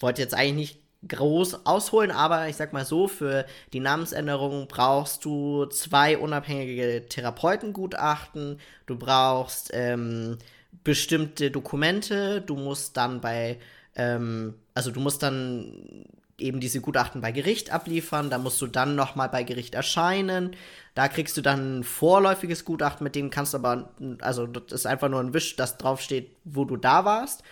[0.00, 5.24] wollte jetzt eigentlich nicht groß ausholen, aber ich sag mal so, für die Namensänderung brauchst
[5.24, 10.38] du zwei unabhängige Therapeutengutachten, du brauchst ähm,
[10.82, 13.58] bestimmte Dokumente, du musst dann bei,
[13.94, 16.04] ähm, also du musst dann
[16.38, 20.56] eben diese Gutachten bei Gericht abliefern, da musst du dann nochmal bei Gericht erscheinen,
[20.94, 24.86] da kriegst du dann ein vorläufiges Gutachten, mit dem kannst du aber, also das ist
[24.86, 27.42] einfach nur ein Wisch, das draufsteht, wo du da warst.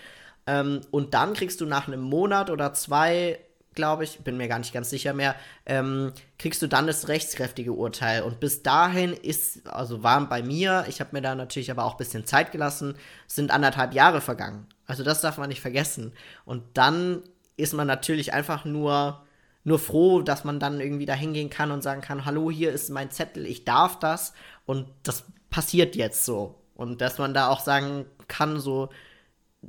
[0.46, 3.38] Ähm, und dann kriegst du nach einem Monat oder zwei,
[3.74, 5.34] glaube ich, bin mir gar nicht ganz sicher mehr,
[5.66, 8.22] ähm, kriegst du dann das rechtskräftige Urteil.
[8.22, 11.92] Und bis dahin ist, also war bei mir, ich habe mir da natürlich aber auch
[11.92, 12.94] ein bisschen Zeit gelassen,
[13.26, 14.66] sind anderthalb Jahre vergangen.
[14.86, 16.12] Also das darf man nicht vergessen.
[16.44, 17.22] Und dann
[17.56, 19.22] ist man natürlich einfach nur
[19.66, 22.88] nur froh, dass man dann irgendwie da hingehen kann und sagen kann, hallo, hier ist
[22.88, 24.32] mein Zettel, ich darf das
[24.64, 26.54] und das passiert jetzt so.
[26.76, 28.90] Und dass man da auch sagen kann, so,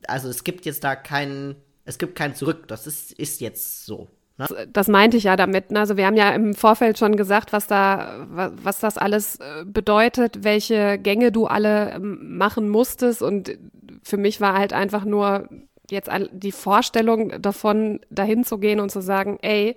[0.07, 1.55] also es gibt jetzt da keinen,
[1.86, 2.67] es gibt kein Zurück.
[2.67, 4.07] Das ist, ist jetzt so.
[4.38, 4.67] Ne?
[4.71, 5.71] Das meinte ich ja damit.
[5.71, 5.79] Ne?
[5.79, 10.43] Also wir haben ja im Vorfeld schon gesagt, was da, was das alles äh, bedeutet,
[10.43, 13.21] welche Gänge du alle ähm, machen musstest.
[13.21, 13.57] Und
[14.03, 15.49] für mich war halt einfach nur
[15.89, 19.75] jetzt die Vorstellung davon, dahin zu gehen und zu sagen, ey,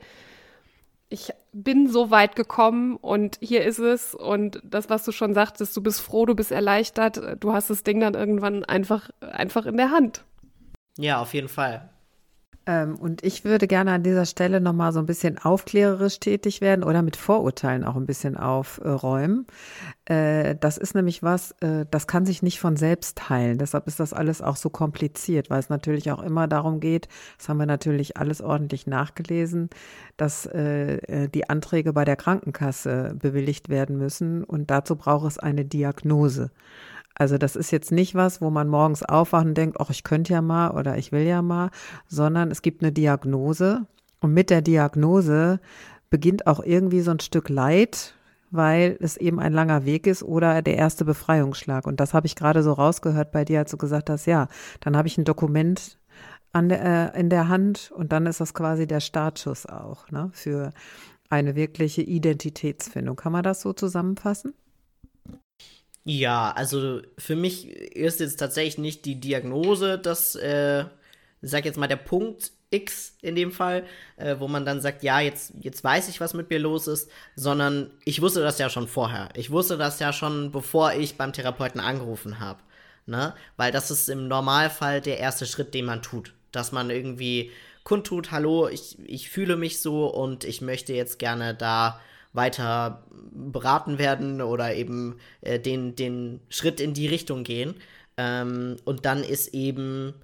[1.11, 5.77] ich bin so weit gekommen und hier ist es und das, was du schon sagtest,
[5.77, 9.77] du bist froh, du bist erleichtert, du hast das Ding dann irgendwann einfach, einfach in
[9.77, 10.25] der Hand.
[10.97, 11.91] Ja, auf jeden Fall.
[12.67, 16.85] Ähm, und ich würde gerne an dieser Stelle nochmal so ein bisschen aufklärerisch tätig werden
[16.85, 19.47] oder mit Vorurteilen auch ein bisschen aufräumen.
[20.05, 23.59] Äh, das ist nämlich was, äh, das kann sich nicht von selbst heilen.
[23.59, 27.49] Deshalb ist das alles auch so kompliziert, weil es natürlich auch immer darum geht, das
[27.49, 29.71] haben wir natürlich alles ordentlich nachgelesen,
[30.17, 35.65] dass äh, die Anträge bei der Krankenkasse bewilligt werden müssen und dazu braucht es eine
[35.65, 36.51] Diagnose.
[37.15, 40.33] Also das ist jetzt nicht was, wo man morgens aufwacht und denkt, ach, ich könnte
[40.33, 41.71] ja mal oder ich will ja mal,
[42.07, 43.87] sondern es gibt eine Diagnose
[44.21, 45.61] und mit der Diagnose
[46.09, 48.15] beginnt auch irgendwie so ein Stück Leid,
[48.51, 51.87] weil es eben ein langer Weg ist oder der erste Befreiungsschlag.
[51.87, 54.49] Und das habe ich gerade so rausgehört bei dir, als du gesagt hast, ja,
[54.81, 55.99] dann habe ich ein Dokument
[56.55, 60.73] der, äh, in der Hand und dann ist das quasi der Startschuss auch ne, für
[61.29, 63.15] eine wirkliche Identitätsfindung.
[63.15, 64.55] Kann man das so zusammenfassen?
[66.05, 70.87] Ja, also für mich ist jetzt tatsächlich nicht die Diagnose, das, äh,
[71.43, 73.85] sag jetzt mal, der Punkt X in dem Fall,
[74.17, 77.11] äh, wo man dann sagt, ja, jetzt, jetzt weiß ich, was mit mir los ist,
[77.37, 79.29] sondern ich wusste das ja schon vorher.
[79.35, 82.61] Ich wusste das ja schon, bevor ich beim Therapeuten angerufen habe.
[83.07, 83.35] Ne?
[83.57, 86.33] Weil das ist im Normalfall der erste Schritt, den man tut.
[86.53, 87.51] Dass man irgendwie
[87.83, 92.01] kundtut, hallo, ich, ich fühle mich so und ich möchte jetzt gerne da
[92.33, 97.75] weiter beraten werden oder eben äh, den, den Schritt in die Richtung gehen.
[98.17, 100.15] Ähm, und dann ist eben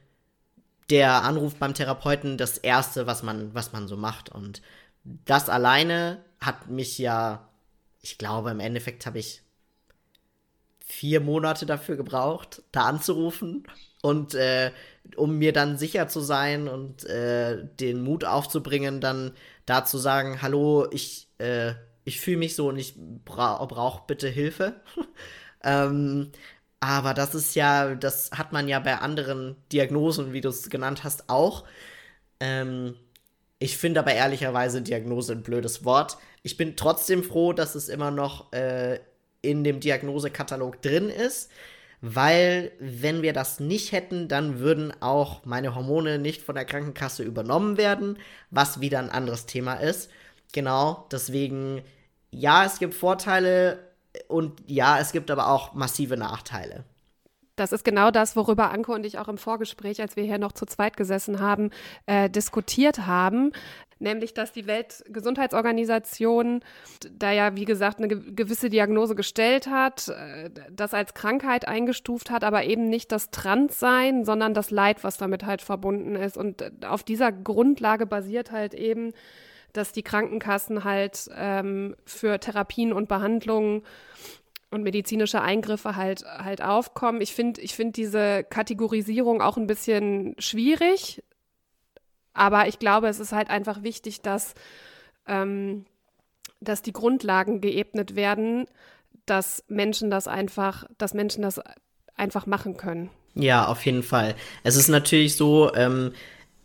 [0.91, 4.29] der Anruf beim Therapeuten das Erste, was man, was man so macht.
[4.31, 4.63] Und
[5.25, 7.49] das alleine hat mich ja,
[8.03, 9.43] ich glaube, im Endeffekt habe ich
[10.85, 13.67] vier Monate dafür gebraucht, da anzurufen
[14.03, 14.71] und äh,
[15.17, 19.33] um mir dann sicher zu sein und äh, den Mut aufzubringen, dann
[19.67, 21.75] da zu sagen, hallo, ich, äh,
[22.07, 24.81] ich fühle mich so und ich bra brauche bitte Hilfe.
[25.65, 26.33] ähm,
[26.81, 31.05] aber das ist ja, das hat man ja bei anderen Diagnosen, wie du es genannt
[31.05, 31.65] hast, auch.
[32.41, 32.95] Ähm,
[33.59, 36.19] ich finde aber ehrlicherweise Diagnose ein blödes Wort.
[36.43, 39.01] Ich bin trotzdem froh, dass es immer noch äh,
[39.43, 41.51] in dem Diagnosekatalog drin ist,
[42.01, 47.25] weil wenn wir das nicht hätten, dann würden auch meine Hormone nicht von der Krankenkasse
[47.25, 48.19] übernommen werden,
[48.51, 50.11] was wieder ein anderes Thema ist.
[50.53, 51.83] Genau, deswegen,
[52.31, 53.79] ja, es gibt Vorteile
[54.29, 56.85] und ja, es gibt aber auch massive Nachteile.
[57.57, 60.53] Das ist genau das, worüber Anke und ich auch im Vorgespräch, als wir hier noch
[60.53, 61.71] zu zweit gesessen haben,
[62.05, 63.53] äh, diskutiert haben
[63.99, 66.61] nämlich dass die Weltgesundheitsorganisation
[67.11, 72.45] da ja, wie gesagt, eine gewisse Diagnose gestellt hat, äh, das als Krankheit eingestuft hat,
[72.45, 76.37] aber eben nicht das Transsein, sondern das Leid, was damit halt verbunden ist.
[76.37, 79.13] Und äh, auf dieser Grundlage basiert halt eben,
[79.77, 83.83] dass die Krankenkassen halt ähm, für Therapien und Behandlungen
[84.71, 87.21] und medizinische Eingriffe halt halt aufkommen.
[87.21, 91.23] Ich finde ich finde diese Kategorisierung auch ein bisschen schwierig,
[92.37, 94.55] aber ich glaube, es ist halt einfach wichtig, dass,
[95.27, 95.87] ähm,
[96.61, 98.67] dass die Grundlagen geebnet werden,
[99.25, 101.61] dass Menschen das einfach, dass Menschen das
[102.15, 103.11] einfach machen können.
[103.35, 104.35] Ja, auf jeden Fall.
[104.63, 106.13] Es ist natürlich so, ähm,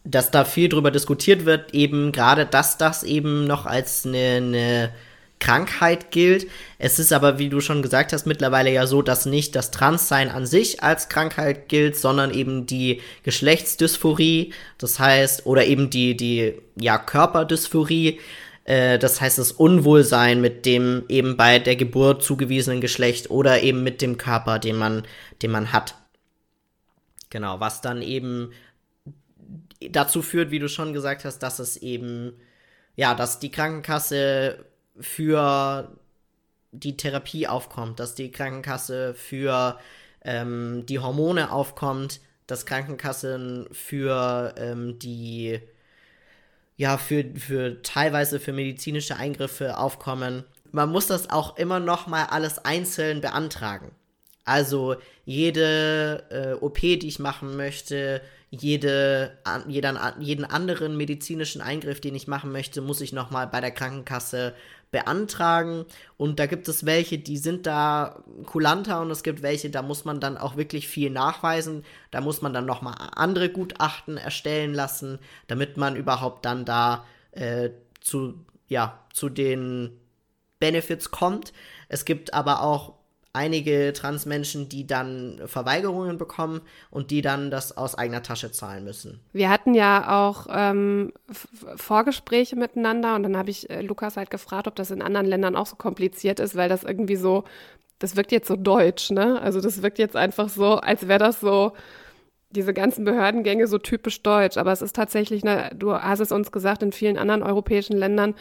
[0.03, 4.91] dass da viel drüber diskutiert wird, eben gerade, dass das eben noch als eine, eine
[5.39, 6.47] Krankheit gilt.
[6.77, 10.29] Es ist aber, wie du schon gesagt hast, mittlerweile ja so, dass nicht das Transsein
[10.29, 16.53] an sich als Krankheit gilt, sondern eben die Geschlechtsdysphorie, das heißt, oder eben die, die,
[16.75, 18.19] ja, Körperdysphorie,
[18.63, 23.83] äh, das heißt das Unwohlsein mit dem eben bei der Geburt zugewiesenen Geschlecht oder eben
[23.83, 25.03] mit dem Körper, den man,
[25.41, 25.95] den man hat.
[27.29, 28.51] Genau, was dann eben
[29.89, 32.33] dazu führt, wie du schon gesagt hast, dass es eben,
[32.95, 34.65] ja, dass die Krankenkasse
[34.99, 35.97] für
[36.71, 39.79] die Therapie aufkommt, dass die Krankenkasse für
[40.23, 45.59] ähm, die Hormone aufkommt, dass Krankenkassen für ähm, die
[46.77, 50.43] ja für, für teilweise für medizinische Eingriffe aufkommen.
[50.71, 53.91] Man muss das auch immer noch mal alles einzeln beantragen.
[54.45, 62.01] Also jede äh, OP, die ich machen möchte, jede, an, jeden, jeden anderen medizinischen Eingriff,
[62.01, 64.53] den ich machen möchte, muss ich nochmal bei der Krankenkasse
[64.91, 65.85] beantragen.
[66.17, 70.03] Und da gibt es welche, die sind da kulanter und es gibt welche, da muss
[70.03, 71.85] man dann auch wirklich viel nachweisen.
[72.11, 77.69] Da muss man dann nochmal andere Gutachten erstellen lassen, damit man überhaupt dann da äh,
[78.01, 79.97] zu, ja, zu den
[80.59, 81.53] Benefits kommt.
[81.87, 82.95] Es gibt aber auch
[83.33, 89.19] einige Transmenschen, die dann Verweigerungen bekommen und die dann das aus eigener Tasche zahlen müssen.
[89.31, 91.13] Wir hatten ja auch ähm,
[91.75, 95.55] Vorgespräche miteinander und dann habe ich äh, Lukas halt gefragt, ob das in anderen Ländern
[95.55, 97.45] auch so kompliziert ist, weil das irgendwie so,
[97.99, 99.41] das wirkt jetzt so deutsch, ne?
[99.41, 101.73] Also das wirkt jetzt einfach so, als wäre das so
[102.49, 104.57] diese ganzen Behördengänge so typisch deutsch.
[104.57, 108.35] Aber es ist tatsächlich, ne, du hast es uns gesagt, in vielen anderen europäischen Ländern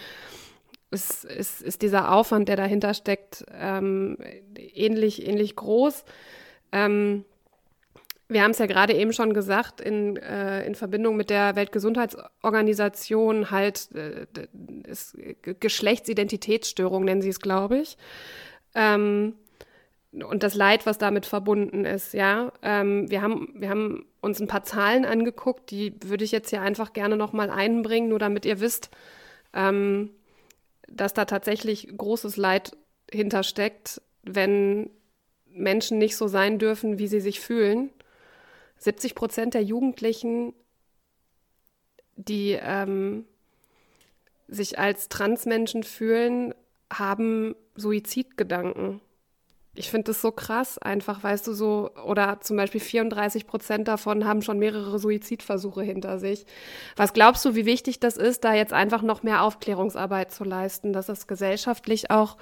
[0.91, 4.17] ist, ist, ist dieser Aufwand, der dahinter steckt, ähm,
[4.57, 6.05] ähnlich, ähnlich groß.
[6.73, 7.25] Ähm,
[8.29, 13.51] wir haben es ja gerade eben schon gesagt, in, äh, in Verbindung mit der Weltgesundheitsorganisation
[13.51, 14.27] halt äh,
[14.89, 17.97] ist Geschlechtsidentitätsstörung, nennen sie es, glaube ich.
[18.75, 19.35] Ähm,
[20.13, 22.53] und das Leid, was damit verbunden ist, ja.
[22.63, 26.63] Ähm, wir, haben, wir haben uns ein paar Zahlen angeguckt, die würde ich jetzt hier
[26.63, 28.91] einfach gerne nochmal einbringen, nur damit ihr wisst,
[29.55, 30.11] ähm,
[30.91, 32.77] dass da tatsächlich großes Leid
[33.11, 34.91] hintersteckt, wenn
[35.47, 37.91] Menschen nicht so sein dürfen, wie sie sich fühlen.
[38.79, 40.53] 70 Prozent der Jugendlichen,
[42.17, 43.25] die ähm,
[44.49, 46.55] sich als Transmenschen fühlen,
[46.93, 49.01] haben Suizidgedanken.
[49.81, 54.27] Ich finde das so krass, einfach, weißt du, so, oder zum Beispiel 34 Prozent davon
[54.27, 56.45] haben schon mehrere Suizidversuche hinter sich.
[56.97, 60.93] Was glaubst du, wie wichtig das ist, da jetzt einfach noch mehr Aufklärungsarbeit zu leisten,
[60.93, 62.37] dass es gesellschaftlich auch,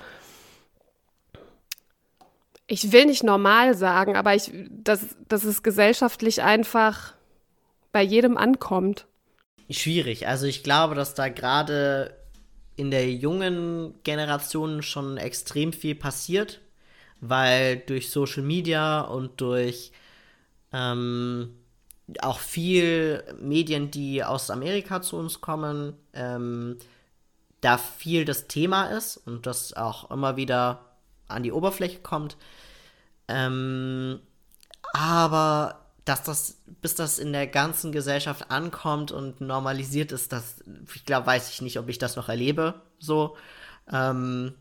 [2.66, 7.14] ich will nicht normal sagen, aber ich, dass, dass es gesellschaftlich einfach
[7.92, 9.06] bei jedem ankommt?
[9.70, 10.26] Schwierig.
[10.26, 12.16] Also ich glaube, dass da gerade
[12.74, 16.62] in der jungen Generation schon extrem viel passiert,
[17.20, 19.92] weil durch Social Media und durch
[20.72, 21.54] ähm,
[22.20, 26.78] auch viel Medien, die aus Amerika zu uns kommen, ähm,
[27.60, 30.84] da viel das Thema ist und das auch immer wieder
[31.26, 32.36] an die Oberfläche kommt.
[33.26, 34.20] Ähm,
[34.92, 40.64] aber dass das, bis das in der ganzen Gesellschaft ankommt und normalisiert ist, das,
[40.94, 42.80] ich glaube, weiß ich nicht, ob ich das noch erlebe.
[42.98, 43.36] So.
[43.92, 44.54] Ähm,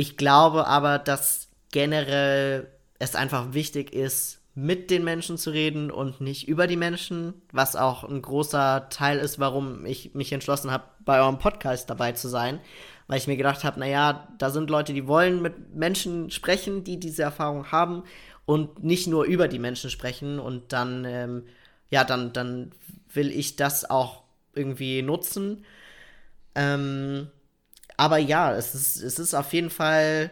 [0.00, 6.22] ich glaube aber, dass generell es einfach wichtig ist, mit den Menschen zu reden und
[6.22, 10.84] nicht über die Menschen, was auch ein großer Teil ist, warum ich mich entschlossen habe,
[11.04, 12.60] bei eurem Podcast dabei zu sein,
[13.08, 16.98] weil ich mir gedacht habe, naja, da sind Leute, die wollen mit Menschen sprechen, die
[16.98, 18.04] diese Erfahrung haben
[18.46, 21.42] und nicht nur über die Menschen sprechen und dann, ähm,
[21.90, 22.72] ja, dann, dann
[23.12, 24.22] will ich das auch
[24.54, 25.62] irgendwie nutzen.
[26.54, 27.28] Ähm,
[28.00, 30.30] aber ja, es ist, es ist auf jeden Fall,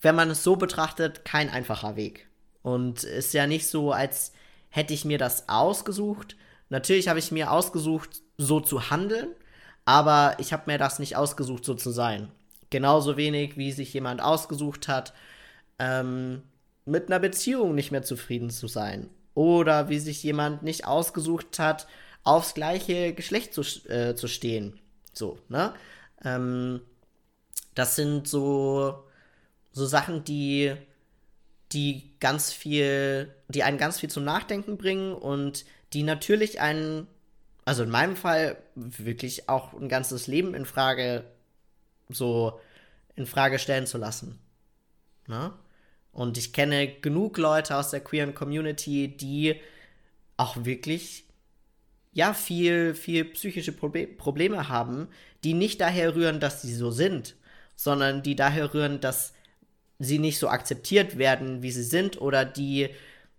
[0.00, 2.28] wenn man es so betrachtet, kein einfacher Weg.
[2.62, 4.30] Und ist ja nicht so, als
[4.68, 6.36] hätte ich mir das ausgesucht.
[6.68, 9.30] Natürlich habe ich mir ausgesucht, so zu handeln,
[9.84, 12.30] aber ich habe mir das nicht ausgesucht, so zu sein.
[12.70, 15.12] Genauso wenig, wie sich jemand ausgesucht hat,
[15.80, 16.42] ähm,
[16.84, 19.10] mit einer Beziehung nicht mehr zufrieden zu sein.
[19.34, 21.88] Oder wie sich jemand nicht ausgesucht hat,
[22.22, 24.78] aufs gleiche Geschlecht zu, äh, zu stehen.
[25.18, 25.74] So, ne?
[26.24, 26.80] Ähm,
[27.74, 29.04] das sind so,
[29.72, 30.74] so Sachen, die,
[31.72, 37.06] die ganz viel, die einen ganz viel zum Nachdenken bringen und die natürlich einen,
[37.64, 41.24] also in meinem Fall wirklich auch ein ganzes Leben in Frage,
[42.08, 42.58] so
[43.14, 44.38] in Frage stellen zu lassen.
[45.26, 45.52] Ne?
[46.12, 49.60] Und ich kenne genug Leute aus der queeren Community, die
[50.36, 51.27] auch wirklich
[52.12, 55.08] ja viel, viel psychische Probe Probleme haben,
[55.44, 57.36] die nicht daher rühren, dass sie so sind,
[57.76, 59.34] sondern die daher rühren, dass
[59.98, 62.88] sie nicht so akzeptiert werden, wie sie sind, oder die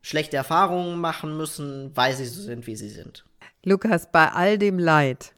[0.02, 3.26] schlechte Erfahrungen machen müssen, weil sie so sind, wie sie sind.
[3.64, 5.34] Lukas, bei all dem Leid,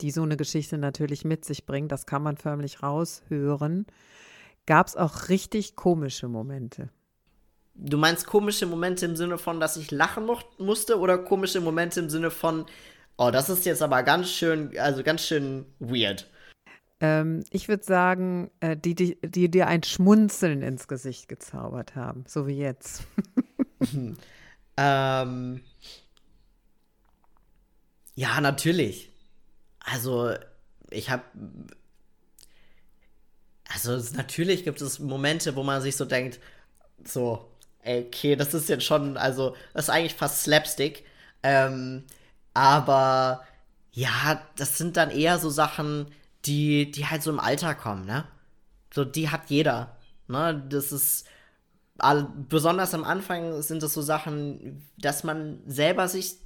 [0.00, 3.86] die so eine Geschichte natürlich mit sich bringt, das kann man förmlich raushören,
[4.66, 6.90] gab es auch richtig komische Momente.
[7.74, 12.10] Du meinst komische Momente im Sinne von, dass ich lachen musste oder komische Momente im
[12.10, 12.66] Sinne von,
[13.16, 16.28] oh, das ist jetzt aber ganz schön, also ganz schön weird.
[17.00, 22.24] Ähm, ich würde sagen, äh, die, die, die dir ein Schmunzeln ins Gesicht gezaubert haben,
[22.28, 23.04] so wie jetzt.
[24.76, 25.60] ähm,
[28.14, 29.10] ja, natürlich.
[29.80, 30.32] Also,
[30.90, 31.24] ich habe
[33.72, 36.40] also natürlich gibt es Momente, wo man sich so denkt,
[37.04, 37.51] so,
[37.84, 41.04] okay, das ist jetzt schon, also das ist eigentlich fast Slapstick.
[41.42, 42.04] Ähm,
[42.54, 43.42] aber
[43.92, 46.06] ja, das sind dann eher so Sachen,
[46.44, 48.24] die, die halt so im Alter kommen, ne?
[48.94, 49.96] So, die hat jeder.
[50.28, 50.62] Ne?
[50.68, 51.26] Das ist
[52.48, 56.36] besonders am Anfang sind das so Sachen, dass man selber sich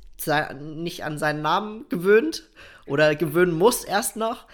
[0.61, 2.45] nicht an seinen Namen gewöhnt
[2.87, 4.47] oder gewöhnen muss erst noch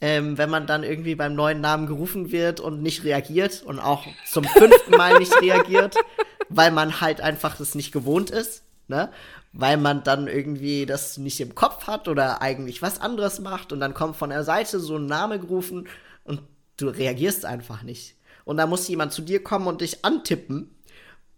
[0.00, 4.06] ähm, wenn man dann irgendwie beim neuen Namen gerufen wird und nicht reagiert und auch
[4.26, 5.96] zum fünften Mal nicht reagiert,
[6.48, 9.10] weil man halt einfach das nicht gewohnt ist, ne?
[9.52, 13.80] Weil man dann irgendwie das nicht im Kopf hat oder eigentlich was anderes macht und
[13.80, 15.88] dann kommt von der Seite so ein Name gerufen
[16.24, 16.40] und
[16.76, 18.14] du reagierst einfach nicht.
[18.44, 20.74] Und dann muss jemand zu dir kommen und dich antippen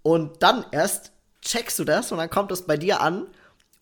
[0.02, 3.26] und dann erst checkst du das und dann kommt es bei dir an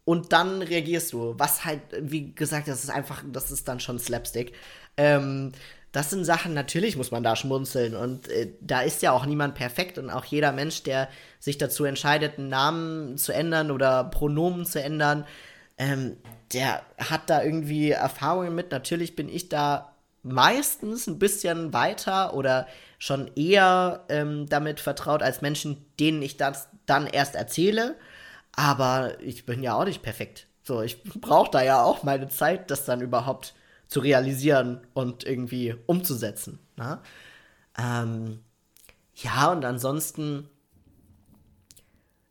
[0.04, 1.34] und dann reagierst du.
[1.38, 4.54] Was halt, wie gesagt, das ist einfach, das ist dann schon Slapstick.
[4.96, 5.52] Ähm,
[5.92, 9.56] das sind Sachen, natürlich muss man da schmunzeln und äh, da ist ja auch niemand
[9.56, 11.08] perfekt und auch jeder Mensch, der
[11.40, 15.26] sich dazu entscheidet, einen Namen zu ändern oder Pronomen zu ändern,
[15.78, 16.16] ähm,
[16.52, 18.70] der hat da irgendwie Erfahrungen mit.
[18.70, 25.40] Natürlich bin ich da meistens ein bisschen weiter oder schon eher ähm, damit vertraut als
[25.40, 27.96] Menschen, denen ich das dann erst erzähle.
[28.52, 30.46] Aber ich bin ja auch nicht perfekt.
[30.62, 33.54] So, ich brauche da ja auch meine Zeit, das dann überhaupt
[33.88, 36.60] zu realisieren und irgendwie umzusetzen.
[36.76, 37.00] Ne?
[37.76, 38.40] Ähm,
[39.16, 40.48] ja, und ansonsten,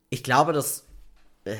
[0.08, 0.86] ich glaube, dass,
[1.44, 1.56] äh,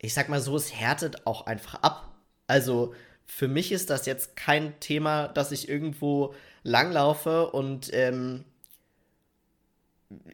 [0.00, 2.08] ich sag mal so, es härtet auch einfach ab.
[2.46, 2.94] Also,
[3.26, 6.34] für mich ist das jetzt kein Thema, dass ich irgendwo
[6.64, 8.44] langlaufe und ähm,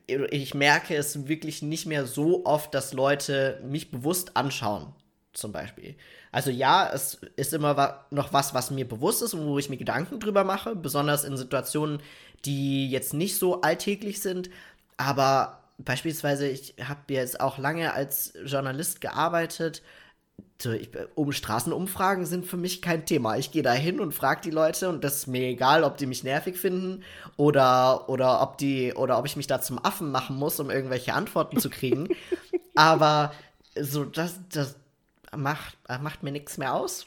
[0.07, 4.95] ich merke es wirklich nicht mehr so oft, dass Leute mich bewusst anschauen,
[5.33, 5.97] zum Beispiel.
[6.33, 9.77] Also ja, es ist immer noch was, was mir bewusst ist und wo ich mir
[9.77, 12.01] Gedanken drüber mache, besonders in Situationen,
[12.45, 14.51] die jetzt nicht so alltäglich sind.
[14.97, 19.83] Aber beispielsweise, ich habe jetzt auch lange als Journalist gearbeitet
[21.15, 23.37] um Straßenumfragen sind für mich kein Thema.
[23.37, 26.07] Ich gehe da hin und frage die Leute und das ist mir egal, ob die
[26.07, 27.05] mich nervig finden
[27.37, 31.13] oder, oder ob die oder ob ich mich da zum Affen machen muss, um irgendwelche
[31.13, 32.09] Antworten zu kriegen.
[32.75, 33.33] Aber
[33.79, 34.77] so, das, das
[35.37, 37.07] macht, macht mir nichts mehr aus.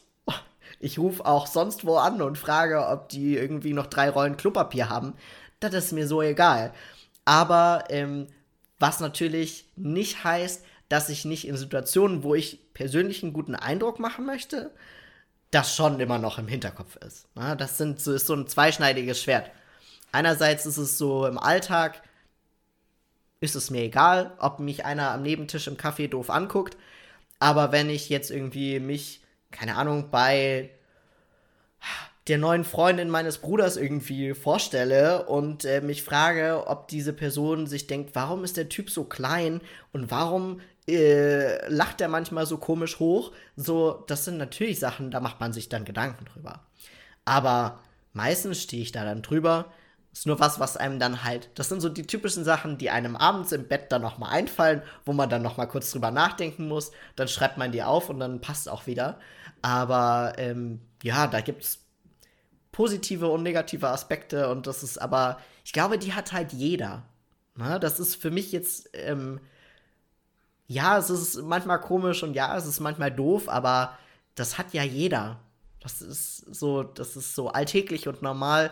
[0.80, 4.90] Ich rufe auch sonst wo an und frage, ob die irgendwie noch drei Rollen Klopapier
[4.90, 5.14] haben.
[5.60, 6.74] Das ist mir so egal.
[7.26, 8.28] Aber ähm,
[8.78, 14.00] was natürlich nicht heißt, dass ich nicht in Situationen, wo ich persönlich einen guten Eindruck
[14.00, 14.72] machen möchte,
[15.52, 17.28] das schon immer noch im Hinterkopf ist.
[17.36, 19.50] Ja, das sind, so, ist so ein zweischneidiges Schwert.
[20.12, 22.02] Einerseits ist es so im Alltag,
[23.40, 26.78] ist es mir egal, ob mich einer am Nebentisch im Café doof anguckt.
[27.40, 29.22] Aber wenn ich jetzt irgendwie mich,
[29.52, 30.72] keine Ahnung, bei
[32.28, 37.88] der neuen Freundin meines Bruders irgendwie vorstelle und äh, mich frage, ob diese Person sich
[37.88, 39.62] denkt, warum ist der Typ so klein
[39.94, 40.62] und warum
[40.94, 43.32] äh, lacht er manchmal so komisch hoch.
[43.56, 46.62] So, das sind natürlich Sachen, da macht man sich dann Gedanken drüber.
[47.26, 47.80] Aber
[48.14, 49.72] meistens stehe ich da dann drüber.
[50.12, 53.16] Ist nur was, was einem dann halt, das sind so die typischen Sachen, die einem
[53.16, 56.92] abends im Bett dann nochmal einfallen, wo man dann nochmal kurz drüber nachdenken muss.
[57.16, 59.20] Dann schreibt man die auf und dann passt auch wieder.
[59.62, 61.80] Aber ähm, ja, da gibt's
[62.72, 67.04] positive und negative Aspekte und das ist aber, ich glaube, die hat halt jeder.
[67.56, 69.40] Na, das ist für mich jetzt ähm,
[70.70, 73.97] ja, es ist manchmal komisch und ja, es ist manchmal doof, aber
[74.36, 75.39] das hat ja jeder.
[75.82, 78.72] Das ist so, das ist so alltäglich und normal.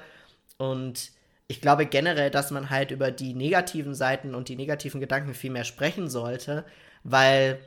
[0.57, 1.11] Und
[1.47, 5.49] ich glaube generell, dass man halt über die negativen Seiten und die negativen Gedanken viel
[5.49, 6.65] mehr sprechen sollte,
[7.03, 7.59] weil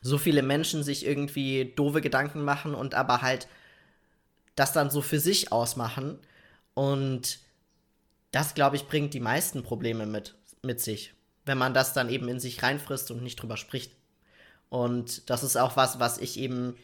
[0.00, 3.46] so viele Menschen sich irgendwie doofe Gedanken machen und aber halt
[4.56, 6.18] das dann so für sich ausmachen.
[6.74, 7.38] Und
[8.32, 11.14] das, glaube ich, bringt die meisten Probleme mit, mit sich
[11.44, 13.92] wenn man das dann eben in sich reinfrisst und nicht drüber spricht.
[14.68, 16.76] Und das ist auch was, was ich eben,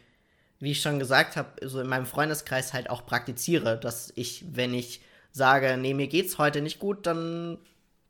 [0.59, 4.73] wie ich schon gesagt habe, so in meinem Freundeskreis halt auch praktiziere, dass ich, wenn
[4.73, 5.01] ich
[5.31, 7.57] sage, nee, mir geht's heute nicht gut, dann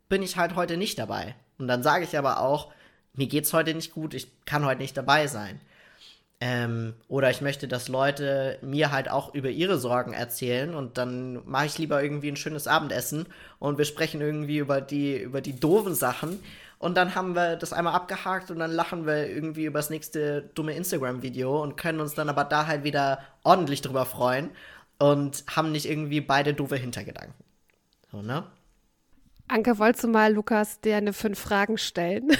[0.09, 1.35] bin ich halt heute nicht dabei.
[1.57, 2.71] Und dann sage ich aber auch,
[3.13, 5.61] mir geht's heute nicht gut, ich kann heute nicht dabei sein.
[6.41, 11.45] Ähm, oder ich möchte, dass Leute mir halt auch über ihre Sorgen erzählen und dann
[11.45, 13.25] mache ich lieber irgendwie ein schönes Abendessen
[13.59, 16.39] und wir sprechen irgendwie über die, über die doofen Sachen
[16.77, 20.43] und dann haben wir das einmal abgehakt und dann lachen wir irgendwie über das nächste
[20.55, 24.51] dumme Instagram-Video und können uns dann aber da halt wieder ordentlich drüber freuen
[24.97, 27.33] und haben nicht irgendwie beide doofe Hintergedanken.
[28.13, 28.45] So, ne?
[29.49, 32.31] Anke, wolltest du mal Lukas dir eine fünf Fragen stellen?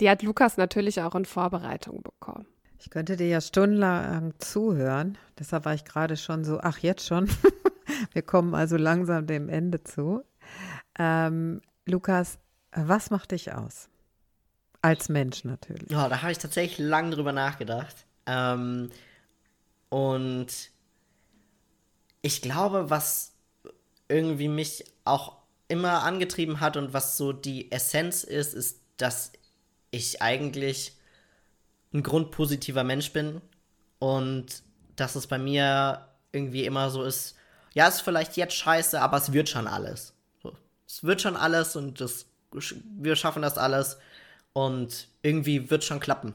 [0.00, 2.46] Die hat Lukas natürlich auch in Vorbereitung bekommen.
[2.78, 5.16] Ich könnte dir ja stundenlang zuhören.
[5.38, 7.30] Deshalb war ich gerade schon so, ach, jetzt schon.
[8.12, 10.22] Wir kommen also langsam dem Ende zu.
[10.98, 12.38] Ähm, Lukas,
[12.72, 13.88] was macht dich aus?
[14.82, 15.90] Als Mensch natürlich.
[15.90, 18.04] Ja, da habe ich tatsächlich lange drüber nachgedacht.
[18.26, 18.90] Ähm,
[19.88, 20.48] und
[22.20, 23.32] ich glaube, was
[24.08, 29.32] irgendwie mich auch immer angetrieben hat und was so die Essenz ist, ist, dass
[29.94, 30.92] ich eigentlich
[31.92, 33.40] ein grundpositiver Mensch bin
[33.98, 34.62] und
[34.96, 37.36] dass es bei mir irgendwie immer so ist,
[37.72, 40.14] ja, ist vielleicht jetzt scheiße, aber es wird schon alles.
[40.42, 43.98] So, es wird schon alles und das, wir schaffen das alles
[44.52, 46.34] und irgendwie wird schon klappen.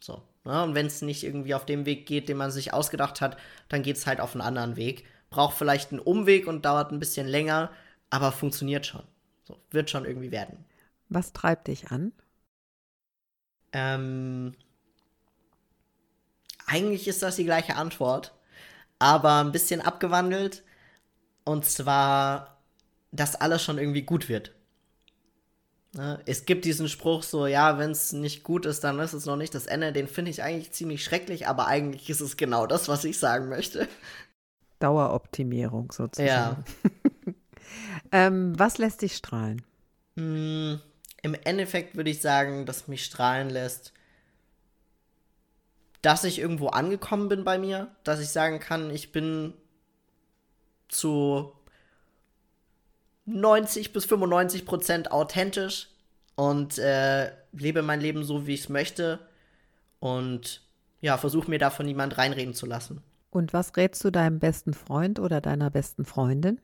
[0.00, 0.22] So.
[0.44, 0.62] Ne?
[0.62, 3.36] Und wenn es nicht irgendwie auf dem Weg geht, den man sich ausgedacht hat,
[3.68, 5.04] dann geht es halt auf einen anderen Weg.
[5.30, 7.70] Braucht vielleicht einen Umweg und dauert ein bisschen länger,
[8.10, 9.02] aber funktioniert schon.
[9.44, 10.64] So, wird schon irgendwie werden.
[11.08, 12.12] Was treibt dich an?
[13.72, 14.54] Ähm,
[16.66, 18.32] eigentlich ist das die gleiche Antwort,
[18.98, 20.62] aber ein bisschen abgewandelt.
[21.44, 22.58] Und zwar,
[23.10, 24.52] dass alles schon irgendwie gut wird.
[25.94, 26.20] Ne?
[26.24, 29.36] Es gibt diesen Spruch so, ja, wenn es nicht gut ist, dann ist es noch
[29.36, 29.92] nicht das Ende.
[29.92, 33.48] Den finde ich eigentlich ziemlich schrecklich, aber eigentlich ist es genau das, was ich sagen
[33.48, 33.88] möchte.
[34.78, 36.26] Daueroptimierung sozusagen.
[36.26, 36.64] Ja.
[38.12, 39.62] ähm, was lässt dich strahlen?
[40.16, 40.80] Hm,
[41.22, 43.92] im Endeffekt würde ich sagen, dass mich strahlen lässt,
[46.02, 49.54] dass ich irgendwo angekommen bin bei mir, dass ich sagen kann, ich bin
[50.88, 51.52] zu
[53.24, 55.88] 90 bis 95 Prozent authentisch
[56.34, 59.20] und äh, lebe mein Leben so, wie ich es möchte
[60.00, 60.62] und
[61.00, 63.02] ja, versuche mir davon niemand reinreden zu lassen.
[63.30, 66.60] Und was rätst du deinem besten Freund oder deiner besten Freundin?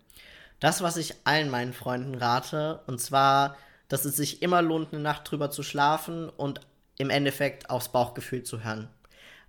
[0.60, 3.56] Das, was ich allen meinen Freunden rate, und zwar
[3.88, 6.60] dass es sich immer lohnt, eine Nacht drüber zu schlafen und
[6.98, 8.88] im Endeffekt aufs Bauchgefühl zu hören.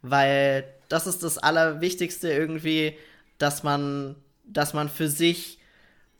[0.01, 2.97] Weil das ist das Allerwichtigste irgendwie,
[3.37, 4.15] dass man,
[4.45, 5.59] dass man für sich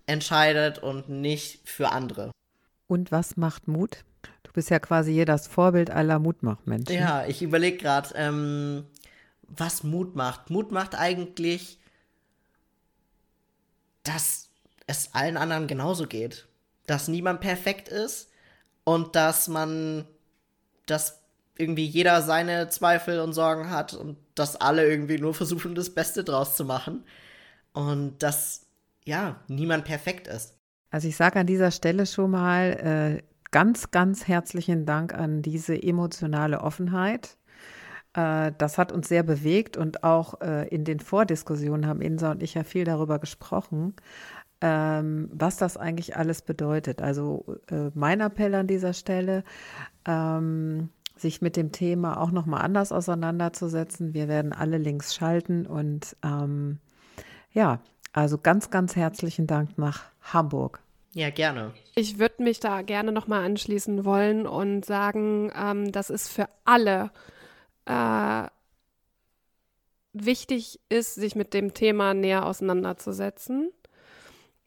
[0.06, 2.32] entscheidet und nicht für andere.
[2.88, 4.04] Und was macht Mut?
[4.44, 6.96] Du bist ja quasi hier das Vorbild aller Mutmachmenschen.
[6.96, 8.86] Ja, ich überlege gerade, ähm,
[9.48, 10.50] was Mut macht.
[10.50, 11.80] Mut macht eigentlich,
[14.04, 14.50] dass
[14.88, 16.49] es allen anderen genauso geht.
[16.90, 18.32] Dass niemand perfekt ist
[18.84, 20.06] und dass man,
[20.86, 21.22] dass
[21.56, 26.24] irgendwie jeder seine Zweifel und Sorgen hat und dass alle irgendwie nur versuchen, das Beste
[26.24, 27.04] draus zu machen.
[27.74, 28.66] Und dass,
[29.06, 30.58] ja, niemand perfekt ist.
[30.90, 35.82] Also ich sage an dieser Stelle schon mal äh, ganz, ganz herzlichen Dank an diese
[35.82, 37.38] emotionale Offenheit.
[38.14, 42.42] Äh, das hat uns sehr bewegt und auch äh, in den Vordiskussionen haben Insa und
[42.42, 43.96] ich ja viel darüber gesprochen,
[44.62, 47.02] ähm, was das eigentlich alles bedeutet.
[47.02, 49.44] Also äh, mein Appell an dieser Stelle,
[50.06, 54.14] ähm, sich mit dem Thema auch nochmal anders auseinanderzusetzen.
[54.14, 56.80] Wir werden alle Links schalten und ähm,
[57.52, 57.82] ja,
[58.14, 60.82] also ganz, ganz herzlichen Dank nach Hamburg.
[61.14, 61.74] Ja, gerne.
[61.96, 67.12] Ich würde mich da gerne nochmal anschließen wollen und sagen, ähm, dass es für alle
[67.86, 68.48] äh,
[70.14, 73.72] wichtig ist, sich mit dem Thema näher auseinanderzusetzen.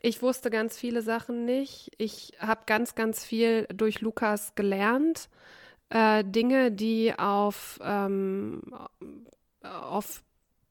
[0.04, 1.92] Ich wusste ganz viele Sachen nicht.
[1.96, 5.28] Ich habe ganz, ganz viel durch Lukas gelernt.
[5.90, 8.62] Äh, Dinge, die auf, ähm,
[9.62, 10.24] auf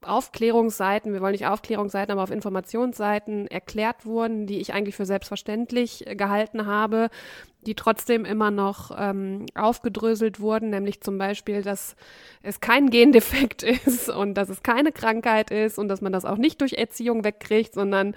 [0.03, 6.05] Aufklärungsseiten, wir wollen nicht Aufklärungsseiten, aber auf Informationsseiten erklärt wurden, die ich eigentlich für selbstverständlich
[6.17, 7.09] gehalten habe,
[7.61, 11.95] die trotzdem immer noch ähm, aufgedröselt wurden, nämlich zum Beispiel, dass
[12.41, 16.37] es kein Gendefekt ist und dass es keine Krankheit ist und dass man das auch
[16.37, 18.15] nicht durch Erziehung wegkriegt, sondern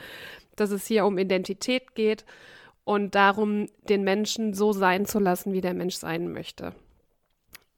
[0.57, 2.25] dass es hier um Identität geht
[2.85, 6.75] und darum, den Menschen so sein zu lassen, wie der Mensch sein möchte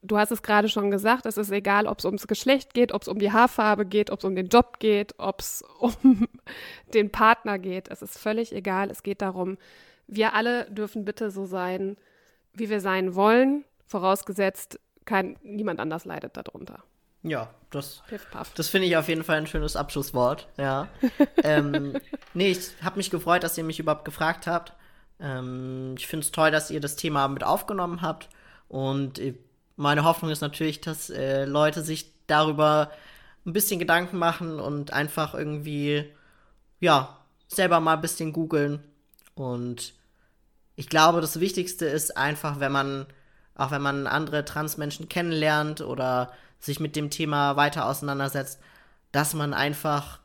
[0.07, 3.01] du hast es gerade schon gesagt, es ist egal, ob es ums Geschlecht geht, ob
[3.01, 6.27] es um die Haarfarbe geht, ob es um den Job geht, ob es um
[6.93, 7.89] den Partner geht.
[7.89, 8.89] Es ist völlig egal.
[8.89, 9.57] Es geht darum,
[10.07, 11.97] wir alle dürfen bitte so sein,
[12.53, 16.83] wie wir sein wollen, vorausgesetzt, kein, niemand anders leidet darunter.
[17.27, 18.01] Ja, das,
[18.55, 20.47] das finde ich auf jeden Fall ein schönes Abschlusswort.
[20.57, 20.87] Ja.
[21.43, 21.99] ähm,
[22.33, 24.73] nee, ich habe mich gefreut, dass ihr mich überhaupt gefragt habt.
[25.19, 28.29] Ähm, ich finde es toll, dass ihr das Thema mit aufgenommen habt.
[28.69, 29.21] Und
[29.75, 32.91] meine Hoffnung ist natürlich, dass äh, Leute sich darüber
[33.45, 36.05] ein bisschen Gedanken machen und einfach irgendwie,
[36.79, 37.17] ja,
[37.47, 38.83] selber mal ein bisschen googeln.
[39.35, 39.93] Und
[40.75, 43.07] ich glaube, das Wichtigste ist einfach, wenn man,
[43.55, 48.59] auch wenn man andere Transmenschen kennenlernt oder sich mit dem Thema weiter auseinandersetzt,
[49.11, 50.19] dass man einfach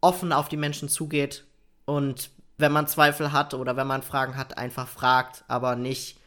[0.00, 1.44] offen auf die Menschen zugeht
[1.84, 6.18] und wenn man Zweifel hat oder wenn man Fragen hat, einfach fragt, aber nicht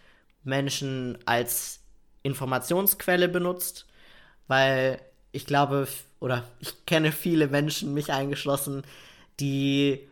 [0.44, 1.80] Menschen als
[2.24, 3.86] Informationsquelle benutzt,
[4.48, 5.00] weil
[5.32, 5.88] ich glaube,
[6.20, 8.84] oder ich kenne viele Menschen, mich eingeschlossen,
[9.40, 10.08] die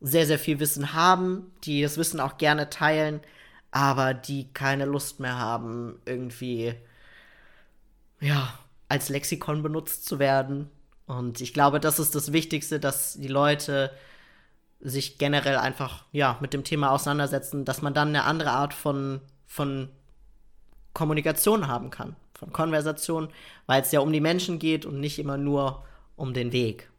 [0.00, 3.20] sehr, sehr viel Wissen haben, die das Wissen auch gerne teilen,
[3.70, 6.74] aber die keine Lust mehr haben, irgendwie,
[8.20, 8.58] ja,
[8.88, 10.70] als Lexikon benutzt zu werden.
[11.06, 13.90] Und ich glaube, das ist das Wichtigste, dass die Leute
[14.80, 19.20] sich generell einfach, ja, mit dem Thema auseinandersetzen, dass man dann eine andere Art von,
[19.46, 19.88] von
[20.92, 23.28] Kommunikation haben kann, von Konversation,
[23.66, 25.84] weil es ja um die Menschen geht und nicht immer nur
[26.16, 26.90] um den Weg.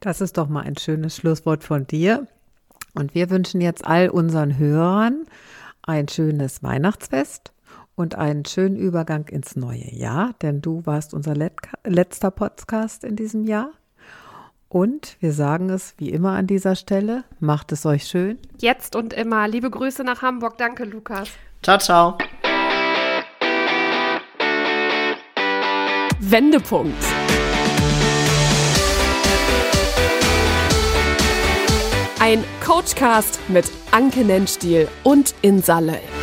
[0.00, 2.26] Das ist doch mal ein schönes Schlusswort von dir.
[2.94, 5.24] Und wir wünschen jetzt all unseren Hörern
[5.82, 7.52] ein schönes Weihnachtsfest
[7.98, 11.34] und einen schönen Übergang ins neue Jahr, denn du warst unser
[11.84, 13.72] letzter Podcast in diesem Jahr.
[14.68, 18.38] Und wir sagen es wie immer an dieser Stelle, macht es euch schön.
[18.58, 19.48] Jetzt und immer.
[19.48, 20.58] Liebe Grüße nach Hamburg.
[20.58, 21.30] Danke, Lukas.
[21.62, 22.18] Ciao, ciao.
[26.20, 27.02] Wendepunkt.
[32.20, 36.17] Ein Coachcast mit Anke Nennstiel und Insa Löll.